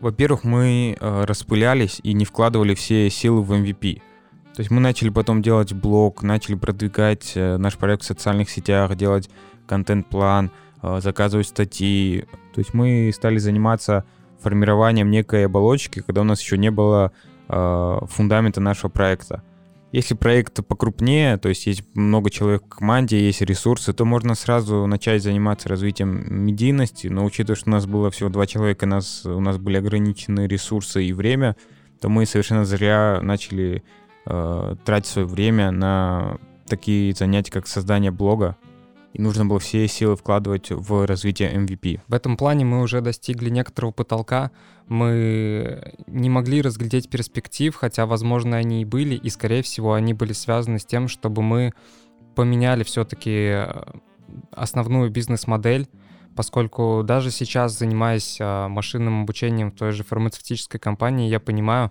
Во-первых, 0.00 0.44
мы 0.44 0.96
э, 0.98 1.24
распылялись 1.24 2.00
и 2.02 2.12
не 2.12 2.24
вкладывали 2.24 2.74
все 2.74 3.08
силы 3.10 3.42
в 3.42 3.52
MVP. 3.52 4.02
То 4.54 4.60
есть 4.60 4.70
мы 4.70 4.80
начали 4.80 5.08
потом 5.08 5.42
делать 5.42 5.72
блог, 5.72 6.22
начали 6.22 6.54
продвигать 6.54 7.32
э, 7.34 7.56
наш 7.56 7.76
проект 7.76 8.02
в 8.02 8.06
социальных 8.06 8.50
сетях, 8.50 8.94
делать 8.96 9.30
контент-план, 9.66 10.50
э, 10.82 11.00
заказывать 11.00 11.46
статьи. 11.46 12.24
То 12.52 12.58
есть 12.58 12.74
мы 12.74 13.10
стали 13.14 13.38
заниматься 13.38 14.04
формированием 14.42 15.10
некой 15.10 15.46
оболочки, 15.46 16.00
когда 16.00 16.22
у 16.22 16.24
нас 16.24 16.40
еще 16.40 16.58
не 16.58 16.70
было 16.70 17.12
э, 17.48 17.98
фундамента 18.08 18.60
нашего 18.60 18.90
проекта. 18.90 19.42
Если 19.92 20.14
проект 20.14 20.64
покрупнее, 20.66 21.36
то 21.36 21.48
есть 21.48 21.66
есть 21.66 21.82
много 21.94 22.30
человек 22.30 22.62
в 22.64 22.68
команде, 22.68 23.20
есть 23.26 23.40
ресурсы, 23.40 23.92
то 23.92 24.04
можно 24.04 24.36
сразу 24.36 24.86
начать 24.86 25.22
заниматься 25.22 25.68
развитием 25.68 26.44
медийности, 26.44 27.08
но 27.08 27.24
учитывая, 27.24 27.56
что 27.56 27.70
у 27.70 27.72
нас 27.72 27.86
было 27.86 28.10
всего 28.12 28.28
два 28.28 28.46
человека, 28.46 28.84
у 28.84 28.88
нас, 28.88 29.26
у 29.26 29.40
нас 29.40 29.58
были 29.58 29.78
ограничены 29.78 30.46
ресурсы 30.46 31.04
и 31.04 31.12
время, 31.12 31.56
то 32.00 32.08
мы 32.08 32.24
совершенно 32.24 32.64
зря 32.64 33.18
начали 33.20 33.82
э, 34.26 34.76
тратить 34.84 35.10
свое 35.10 35.26
время 35.26 35.72
на 35.72 36.38
такие 36.68 37.12
занятия, 37.12 37.50
как 37.50 37.66
создание 37.66 38.12
блога, 38.12 38.56
и 39.12 39.20
нужно 39.20 39.44
было 39.44 39.58
все 39.58 39.86
силы 39.88 40.16
вкладывать 40.16 40.70
в 40.70 41.06
развитие 41.06 41.52
MVP. 41.54 42.00
В 42.06 42.14
этом 42.14 42.36
плане 42.36 42.64
мы 42.64 42.80
уже 42.80 43.00
достигли 43.00 43.50
некоторого 43.50 43.90
потолка. 43.90 44.52
Мы 44.86 45.94
не 46.06 46.30
могли 46.30 46.62
разглядеть 46.62 47.10
перспектив, 47.10 47.74
хотя, 47.74 48.06
возможно, 48.06 48.56
они 48.56 48.82
и 48.82 48.84
были, 48.84 49.14
и, 49.14 49.28
скорее 49.30 49.62
всего, 49.62 49.94
они 49.94 50.14
были 50.14 50.32
связаны 50.32 50.78
с 50.78 50.84
тем, 50.84 51.08
чтобы 51.08 51.42
мы 51.42 51.72
поменяли 52.36 52.84
все-таки 52.84 53.30
э, 53.30 53.82
основную 54.52 55.10
бизнес-модель, 55.10 55.88
поскольку 56.36 57.02
даже 57.04 57.32
сейчас, 57.32 57.76
занимаясь 57.76 58.38
э, 58.40 58.68
машинным 58.68 59.22
обучением 59.22 59.72
в 59.72 59.74
той 59.74 59.90
же 59.90 60.04
фармацевтической 60.04 60.78
компании, 60.78 61.28
я 61.28 61.40
понимаю, 61.40 61.90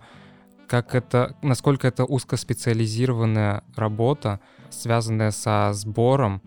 как 0.67 0.95
это, 0.95 1.36
насколько 1.41 1.88
это 1.88 2.05
узкоспециализированная 2.05 3.63
работа, 3.75 4.39
связанная 4.69 5.32
со 5.32 5.71
сбором, 5.73 6.41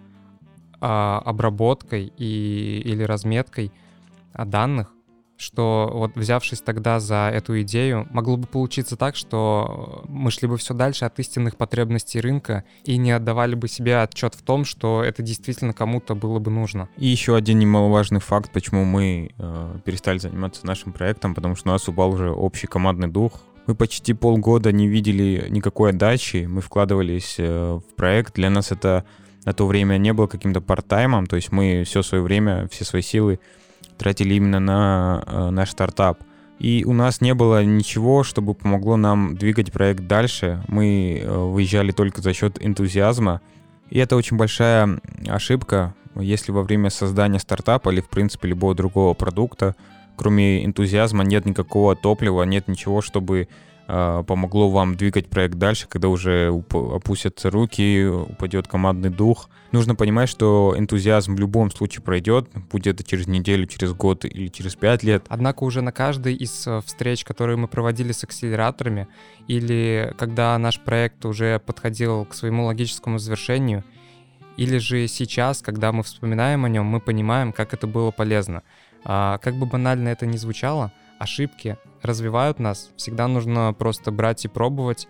обработкой 0.83 2.13
и, 2.17 2.83
или 2.85 3.05
разметкой 3.05 3.73
а, 4.33 4.45
данных, 4.45 4.93
что 5.37 5.91
вот 5.93 6.17
взявшись 6.17 6.61
тогда 6.61 7.01
за 7.01 7.31
эту 7.33 7.61
идею, 7.63 8.07
могло 8.11 8.37
бы 8.37 8.47
получиться 8.47 8.97
так, 8.97 9.17
что 9.17 10.05
мы 10.09 10.31
шли 10.31 10.49
бы 10.49 10.57
все 10.57 10.75
дальше 10.75 11.05
от 11.05 11.19
истинных 11.19 11.57
потребностей 11.57 12.21
рынка 12.21 12.65
и 12.85 12.97
не 12.97 13.11
отдавали 13.13 13.55
бы 13.55 13.69
себе 13.69 13.99
отчет 13.99 14.35
в 14.35 14.43
том, 14.43 14.65
что 14.65 15.03
это 15.03 15.23
действительно 15.23 15.73
кому-то 15.73 16.15
было 16.15 16.39
бы 16.39 16.51
нужно. 16.51 16.89
И 16.97 17.07
еще 17.07 17.37
один 17.37 17.59
немаловажный 17.59 18.21
факт, 18.21 18.53
почему 18.53 18.85
мы 18.85 19.31
э, 19.37 19.79
перестали 19.85 20.19
заниматься 20.19 20.67
нашим 20.67 20.93
проектом, 20.93 21.35
потому 21.35 21.57
что 21.57 21.69
у 21.69 21.73
нас 21.73 21.87
упал 21.89 22.11
уже 22.13 22.31
общий 22.31 22.67
командный 22.67 23.09
дух. 23.09 23.41
Мы 23.67 23.77
почти 23.77 24.13
полгода 24.13 24.73
не 24.73 24.89
видели 24.89 25.47
никакой 25.49 25.91
отдачи, 25.91 26.47
мы 26.49 26.61
вкладывались 26.61 27.37
э, 27.39 27.75
в 27.75 27.95
проект. 27.95 28.35
Для 28.35 28.51
нас 28.51 28.73
это 28.73 29.05
на 29.45 29.53
то 29.53 29.67
время 29.67 29.97
не 29.99 30.13
было 30.13 30.27
каким-то 30.27 30.61
парт-таймом, 30.61 31.27
то 31.27 31.37
есть 31.37 31.53
мы 31.53 31.85
все 31.85 32.03
свое 32.03 32.23
время, 32.23 32.69
все 32.69 32.85
свои 32.85 33.03
силы 33.03 33.41
тратили 33.99 34.35
именно 34.35 34.61
на 34.61 35.23
э, 35.27 35.51
наш 35.51 35.71
стартап. 35.71 36.21
И 36.59 36.85
у 36.87 36.93
нас 36.93 37.21
не 37.21 37.35
было 37.35 37.65
ничего, 37.65 38.23
чтобы 38.23 38.55
помогло 38.55 38.97
нам 38.97 39.37
двигать 39.37 39.73
проект 39.73 40.07
дальше. 40.07 40.63
Мы 40.69 41.21
э, 41.21 41.29
выезжали 41.29 41.91
только 41.91 42.23
за 42.23 42.33
счет 42.33 42.65
энтузиазма. 42.65 43.41
И 43.91 43.99
это 43.99 44.17
очень 44.17 44.37
большая 44.37 45.01
ошибка, 45.27 45.95
если 46.15 46.53
во 46.53 46.63
время 46.63 46.91
создания 46.91 47.39
стартапа 47.39 47.91
или, 47.91 48.01
в 48.01 48.09
принципе, 48.09 48.49
любого 48.49 48.75
другого 48.75 49.15
продукта, 49.15 49.75
кроме 50.17 50.65
энтузиазма, 50.65 51.25
нет 51.25 51.47
никакого 51.47 51.97
топлива, 51.97 52.45
нет 52.45 52.69
ничего, 52.69 53.01
чтобы 53.01 53.49
помогло 53.93 54.71
вам 54.71 54.97
двигать 54.97 55.29
проект 55.29 55.57
дальше, 55.57 55.87
когда 55.87 56.09
уже 56.09 56.49
опустятся 56.73 57.51
руки, 57.51 58.07
упадет 58.07 58.67
командный 58.67 59.11
дух. 59.11 59.51
Нужно 59.71 59.95
понимать, 59.95 60.31
что 60.31 60.75
энтузиазм 60.77 61.35
в 61.35 61.39
любом 61.39 61.71
случае 61.71 62.03
пройдет, 62.03 62.49
будет 62.71 63.01
это 63.01 63.05
через 63.05 63.27
неделю, 63.27 63.67
через 63.67 63.93
год 63.93 64.25
или 64.25 64.49
через 64.49 64.77
пять 64.77 65.03
лет. 65.03 65.25
Однако 65.29 65.65
уже 65.65 65.83
на 65.83 65.93
каждой 65.93 66.35
из 66.35 66.67
э, 66.67 66.81
встреч, 66.87 67.25
которые 67.25 67.59
мы 67.59 67.69
проводили 67.69 68.13
с 68.13 68.25
акселераторами, 68.25 69.09
или 69.47 70.15
когда 70.17 70.57
наш 70.57 70.81
проект 70.81 71.25
уже 71.27 71.59
подходил 71.59 72.25
к 72.25 72.35
своему 72.35 72.65
логическому 72.65 73.19
завершению, 73.19 73.85
или 74.57 74.79
же 74.79 75.07
сейчас, 75.07 75.61
когда 75.61 75.93
мы 75.93 76.03
вспоминаем 76.03 76.65
о 76.65 76.69
нем, 76.69 76.87
мы 76.87 77.01
понимаем, 77.01 77.53
как 77.53 77.75
это 77.75 77.87
было 77.87 78.11
полезно. 78.11 78.63
А, 79.05 79.39
как 79.39 79.57
бы 79.57 79.67
банально 79.67 80.09
это 80.09 80.27
ни 80.27 80.37
звучало, 80.37 80.93
ошибки 81.23 81.79
развивают 82.03 82.59
нас. 82.59 82.91
Всегда 82.97 83.29
нужно 83.29 83.73
просто 83.73 84.11
брать 84.11 84.45
и 84.45 84.49
пробовать. 84.49 85.09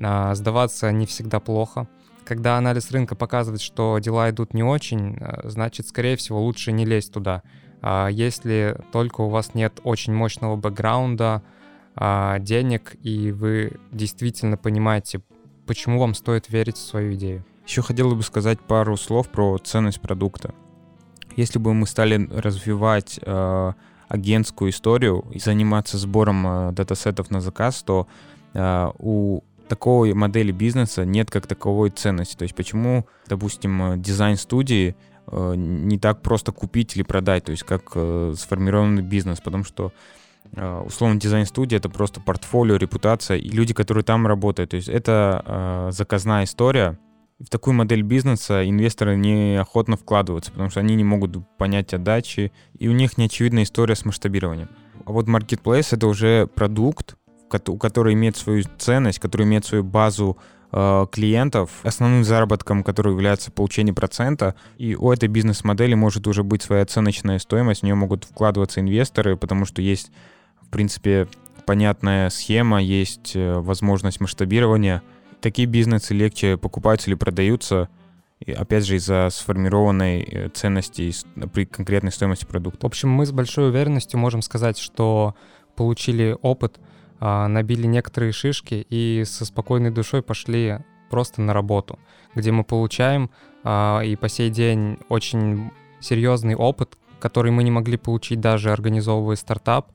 А, 0.00 0.34
сдаваться 0.34 0.90
не 0.92 1.06
всегда 1.06 1.40
плохо. 1.40 1.88
Когда 2.24 2.58
анализ 2.58 2.90
рынка 2.90 3.14
показывает, 3.14 3.60
что 3.60 3.98
дела 3.98 4.28
идут 4.30 4.52
не 4.52 4.64
очень, 4.64 5.16
а, 5.20 5.48
значит, 5.48 5.88
скорее 5.88 6.16
всего, 6.16 6.42
лучше 6.42 6.72
не 6.72 6.84
лезть 6.84 7.12
туда. 7.12 7.42
А 7.80 8.08
если 8.08 8.76
только 8.92 9.20
у 9.20 9.28
вас 9.28 9.54
нет 9.54 9.80
очень 9.84 10.12
мощного 10.12 10.56
бэкграунда, 10.56 11.42
денег, 12.40 12.94
и 13.02 13.32
вы 13.32 13.80
действительно 13.90 14.58
понимаете, 14.58 15.22
почему 15.66 15.98
вам 15.98 16.12
стоит 16.12 16.50
верить 16.50 16.76
в 16.76 16.86
свою 16.86 17.14
идею. 17.14 17.42
Еще 17.66 17.80
хотел 17.80 18.14
бы 18.14 18.22
сказать 18.22 18.60
пару 18.60 18.98
слов 18.98 19.30
про 19.30 19.56
ценность 19.56 20.02
продукта. 20.02 20.54
Если 21.36 21.58
бы 21.58 21.72
мы 21.72 21.86
стали 21.86 22.28
развивать 22.30 23.18
агентскую 24.08 24.70
историю 24.70 25.24
и 25.32 25.38
заниматься 25.38 25.98
сбором 25.98 26.46
э, 26.46 26.72
датасетов 26.72 27.30
на 27.30 27.40
заказ, 27.40 27.82
то 27.82 28.06
э, 28.54 28.90
у 28.98 29.42
такой 29.68 30.14
модели 30.14 30.52
бизнеса 30.52 31.04
нет 31.04 31.30
как 31.30 31.46
таковой 31.46 31.90
ценности. 31.90 32.36
То 32.36 32.42
есть 32.44 32.54
почему, 32.54 33.06
допустим, 33.28 33.82
э, 33.82 33.96
дизайн-студии 33.98 34.96
не 35.28 35.98
так 35.98 36.22
просто 36.22 36.52
купить 36.52 36.94
или 36.94 37.02
продать, 37.02 37.46
то 37.46 37.50
есть 37.50 37.64
как 37.64 37.90
сформированный 38.38 39.02
бизнес, 39.02 39.40
потому 39.40 39.64
что 39.64 39.92
условно 40.52 41.18
дизайн-студия 41.18 41.80
это 41.80 41.88
просто 41.88 42.20
портфолио, 42.20 42.76
репутация 42.76 43.36
и 43.36 43.48
люди, 43.48 43.74
которые 43.74 44.04
там 44.04 44.24
работают. 44.28 44.70
То 44.70 44.76
есть 44.76 44.88
это 44.88 45.88
заказная 45.90 46.44
история, 46.44 46.96
в 47.38 47.50
такую 47.50 47.74
модель 47.74 48.02
бизнеса 48.02 48.68
инвесторы 48.68 49.16
неохотно 49.16 49.96
вкладываются, 49.96 50.52
потому 50.52 50.70
что 50.70 50.80
они 50.80 50.94
не 50.94 51.04
могут 51.04 51.36
понять 51.58 51.92
отдачи, 51.92 52.52
и 52.78 52.88
у 52.88 52.92
них 52.92 53.18
не 53.18 53.26
очевидна 53.26 53.62
история 53.62 53.94
с 53.94 54.04
масштабированием. 54.04 54.70
А 55.04 55.12
вот 55.12 55.28
Marketplace— 55.28 55.88
это 55.92 56.06
уже 56.06 56.46
продукт, 56.46 57.16
у 57.68 57.76
который 57.76 58.14
имеет 58.14 58.36
свою 58.36 58.64
ценность, 58.78 59.18
который 59.18 59.46
имеет 59.46 59.66
свою 59.66 59.84
базу 59.84 60.38
э, 60.72 61.06
клиентов, 61.12 61.70
основным 61.82 62.24
заработком, 62.24 62.82
который 62.82 63.12
является 63.12 63.52
получение 63.52 63.94
процента, 63.94 64.54
и 64.78 64.96
у 64.96 65.12
этой 65.12 65.28
бизнес-модели 65.28 65.94
может 65.94 66.26
уже 66.26 66.42
быть 66.42 66.62
своя 66.62 66.82
оценочная 66.82 67.38
стоимость, 67.38 67.82
в 67.82 67.84
нее 67.84 67.94
могут 67.94 68.24
вкладываться 68.24 68.80
инвесторы, 68.80 69.36
потому 69.36 69.66
что 69.66 69.82
есть, 69.82 70.10
в 70.62 70.70
принципе, 70.70 71.28
понятная 71.66 72.30
схема, 72.30 72.82
есть 72.82 73.36
э, 73.36 73.58
возможность 73.58 74.20
масштабирования— 74.20 75.02
такие 75.40 75.66
бизнесы 75.66 76.14
легче 76.14 76.56
покупаются 76.56 77.10
или 77.10 77.16
продаются, 77.16 77.88
опять 78.46 78.84
же, 78.84 78.96
из-за 78.96 79.28
сформированной 79.30 80.22
э, 80.22 80.48
ценности 80.50 81.12
при 81.52 81.64
конкретной 81.64 82.12
стоимости 82.12 82.44
продукта. 82.44 82.80
В 82.82 82.86
общем, 82.86 83.10
мы 83.10 83.26
с 83.26 83.32
большой 83.32 83.68
уверенностью 83.68 84.18
можем 84.20 84.42
сказать, 84.42 84.78
что 84.78 85.34
получили 85.76 86.36
опыт, 86.42 86.80
а, 87.18 87.48
набили 87.48 87.86
некоторые 87.86 88.32
шишки 88.32 88.86
и 88.88 89.24
со 89.26 89.44
спокойной 89.44 89.90
душой 89.90 90.22
пошли 90.22 90.78
просто 91.10 91.40
на 91.40 91.54
работу, 91.54 91.98
где 92.34 92.50
мы 92.52 92.64
получаем 92.64 93.30
а, 93.62 94.00
и 94.00 94.16
по 94.16 94.28
сей 94.28 94.50
день 94.50 94.98
очень 95.08 95.70
серьезный 96.00 96.54
опыт, 96.54 96.98
который 97.20 97.52
мы 97.52 97.62
не 97.62 97.70
могли 97.70 97.96
получить 97.96 98.40
даже 98.40 98.72
организовывая 98.72 99.36
стартап. 99.36 99.92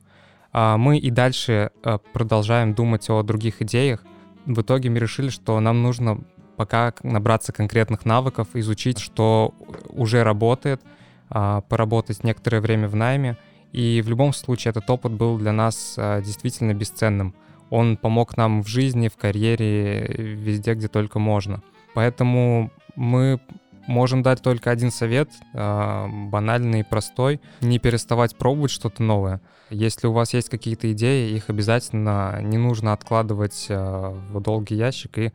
А, 0.52 0.76
мы 0.76 0.98
и 0.98 1.10
дальше 1.10 1.70
продолжаем 2.12 2.74
думать 2.74 3.08
о 3.08 3.22
других 3.22 3.62
идеях, 3.62 4.04
в 4.46 4.60
итоге 4.60 4.90
мы 4.90 4.98
решили, 4.98 5.28
что 5.28 5.58
нам 5.60 5.82
нужно 5.82 6.20
пока 6.56 6.92
набраться 7.02 7.52
конкретных 7.52 8.04
навыков, 8.04 8.48
изучить, 8.54 8.98
что 8.98 9.54
уже 9.88 10.22
работает, 10.22 10.82
а, 11.28 11.62
поработать 11.62 12.24
некоторое 12.24 12.60
время 12.60 12.88
в 12.88 12.94
найме. 12.94 13.36
И 13.72 14.02
в 14.04 14.08
любом 14.08 14.32
случае 14.32 14.70
этот 14.70 14.88
опыт 14.90 15.12
был 15.12 15.38
для 15.38 15.52
нас 15.52 15.94
а, 15.96 16.20
действительно 16.20 16.74
бесценным. 16.74 17.34
Он 17.70 17.96
помог 17.96 18.36
нам 18.36 18.62
в 18.62 18.68
жизни, 18.68 19.08
в 19.08 19.16
карьере, 19.16 20.06
везде, 20.36 20.74
где 20.74 20.88
только 20.88 21.18
можно. 21.18 21.62
Поэтому 21.94 22.70
мы 22.96 23.40
можем 23.86 24.22
дать 24.22 24.42
только 24.42 24.70
один 24.70 24.90
совет, 24.90 25.30
а, 25.54 26.08
банальный 26.08 26.80
и 26.80 26.84
простой. 26.84 27.40
Не 27.60 27.78
переставать 27.78 28.36
пробовать 28.36 28.70
что-то 28.70 29.02
новое. 29.02 29.40
Если 29.70 30.06
у 30.06 30.12
вас 30.12 30.34
есть 30.34 30.48
какие-то 30.48 30.92
идеи, 30.92 31.34
их 31.34 31.48
обязательно 31.48 32.40
не 32.42 32.58
нужно 32.58 32.92
откладывать 32.92 33.66
в 33.68 34.40
долгий 34.40 34.76
ящик 34.76 35.18
и 35.18 35.32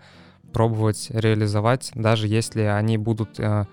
пробовать 0.54 1.08
реализовать, 1.10 1.92
даже 1.94 2.28
если 2.28 2.62
они 2.62 2.98
будут 2.98 3.40
э, 3.40 3.66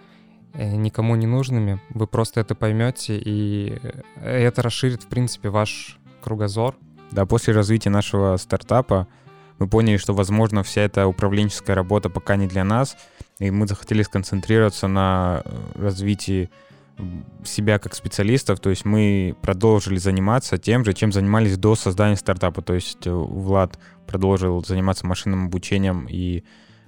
э, 0.54 0.76
никому 0.76 1.16
не 1.16 1.26
нужными, 1.26 1.80
вы 1.90 2.06
просто 2.06 2.40
это 2.40 2.54
поймете, 2.54 3.16
и 3.16 3.80
это 4.22 4.62
расширит, 4.62 5.04
в 5.04 5.06
принципе, 5.06 5.48
ваш 5.48 5.98
кругозор. 6.22 6.74
Да, 7.10 7.26
после 7.26 7.54
развития 7.54 7.90
нашего 7.90 8.36
стартапа 8.36 9.06
мы 9.58 9.68
поняли, 9.68 9.96
что, 9.96 10.14
возможно, 10.14 10.62
вся 10.62 10.82
эта 10.82 11.06
управленческая 11.06 11.76
работа 11.76 12.10
пока 12.10 12.36
не 12.36 12.46
для 12.46 12.64
нас, 12.64 12.96
и 13.38 13.50
мы 13.50 13.66
захотели 13.66 14.02
сконцентрироваться 14.02 14.88
на 14.88 15.42
э, 15.44 15.82
развитии 15.82 16.50
себя 17.44 17.78
как 17.78 17.94
специалистов, 17.94 18.60
то 18.60 18.70
есть 18.70 18.84
мы 18.84 19.34
продолжили 19.42 19.96
заниматься 19.96 20.58
тем 20.58 20.84
же, 20.84 20.92
чем 20.92 21.12
занимались 21.12 21.58
до 21.58 21.74
создания 21.74 22.16
стартапа, 22.16 22.62
то 22.62 22.74
есть 22.74 23.06
Влад 23.06 23.78
продолжил 24.06 24.64
заниматься 24.64 25.06
машинным 25.06 25.46
обучением 25.46 26.06
и 26.08 26.44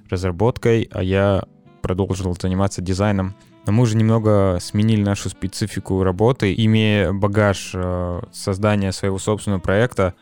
разработкой, 0.08 0.88
а 0.92 1.02
я 1.02 1.44
продолжил 1.82 2.36
заниматься 2.40 2.82
дизайном. 2.82 3.34
Но 3.66 3.72
мы 3.72 3.82
уже 3.82 3.96
немного 3.96 4.58
сменили 4.60 5.02
нашу 5.02 5.28
специфику 5.28 6.04
работы, 6.04 6.54
имея 6.56 7.12
багаж 7.12 7.72
э, 7.74 8.20
создания 8.32 8.92
своего 8.92 9.18
собственного 9.18 9.60
проекта, 9.60 10.14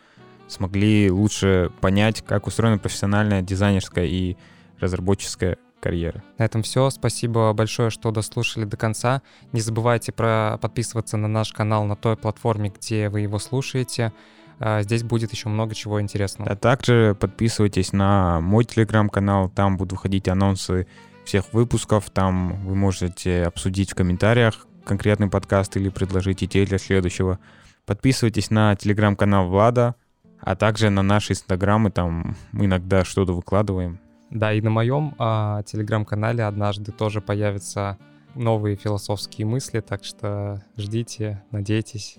смогли 0.49 1.11
лучше 1.11 1.71
понять, 1.83 2.23
как 2.23 2.47
устроена 2.47 2.79
профессиональная 2.79 3.43
дизайнерская 3.43 4.07
и 4.07 4.39
разработческая 4.81 5.59
карьера. 5.85 6.25
На 6.39 6.45
этом 6.45 6.63
все. 6.63 6.89
Спасибо 6.89 7.53
большое, 7.53 7.91
что 7.91 8.11
дослушали 8.11 8.65
до 8.65 8.79
конца. 8.79 9.21
Не 9.53 9.61
забывайте 9.61 10.13
про 10.13 10.59
подписываться 10.61 11.19
на 11.19 11.29
наш 11.29 11.53
канал 11.53 11.85
на 11.85 11.95
той 11.95 12.17
платформе, 12.17 12.73
где 12.75 13.11
вы 13.11 13.21
его 13.21 13.39
слушаете. 13.39 14.15
А, 14.59 14.81
здесь 14.81 15.03
будет 15.03 15.33
еще 15.33 15.51
много 15.51 15.75
чего 15.75 16.01
интересного. 16.01 16.51
А 16.51 16.57
также 16.57 17.15
подписывайтесь 17.21 17.93
на 17.93 18.41
мой 18.41 18.65
телеграм-канал, 18.65 19.51
там 19.51 19.77
будут 19.77 19.93
выходить 19.93 20.27
анонсы 20.27 20.87
всех 21.27 21.53
выпусков, 21.53 22.09
там 22.09 22.65
вы 22.65 22.75
можете 22.75 23.45
обсудить 23.45 23.93
в 23.93 23.95
комментариях 23.95 24.67
конкретный 24.87 25.29
подкаст 25.29 25.77
или 25.77 25.91
предложить 25.91 26.43
идеи 26.45 26.65
для 26.65 26.79
следующего. 26.79 27.39
Подписывайтесь 27.85 28.51
на 28.51 28.75
телеграм-канал 28.75 29.49
Влада, 29.49 29.97
а 30.41 30.57
также 30.57 30.89
на 30.89 31.03
наши 31.03 31.35
инстаграмы, 31.35 31.91
там 31.91 32.37
мы 32.53 32.65
иногда 32.65 33.05
что-то 33.05 33.35
выкладываем. 33.35 33.99
Да, 34.35 34.53
и 34.53 34.61
на 34.61 34.69
моем 34.69 35.15
а, 35.19 35.63
телеграм-канале 35.63 36.45
однажды 36.45 36.91
тоже 36.91 37.21
появятся 37.21 37.99
новые 38.35 38.75
философские 38.75 39.47
мысли, 39.47 39.79
так 39.79 40.05
что 40.05 40.61
ждите, 40.77 41.45
надейтесь. 41.53 42.17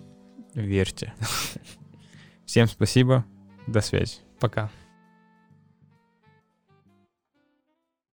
Верьте. 0.53 1.13
Всем 2.45 2.67
спасибо. 2.67 3.25
До 3.67 3.81
связи. 3.81 4.19
Пока. 4.39 4.71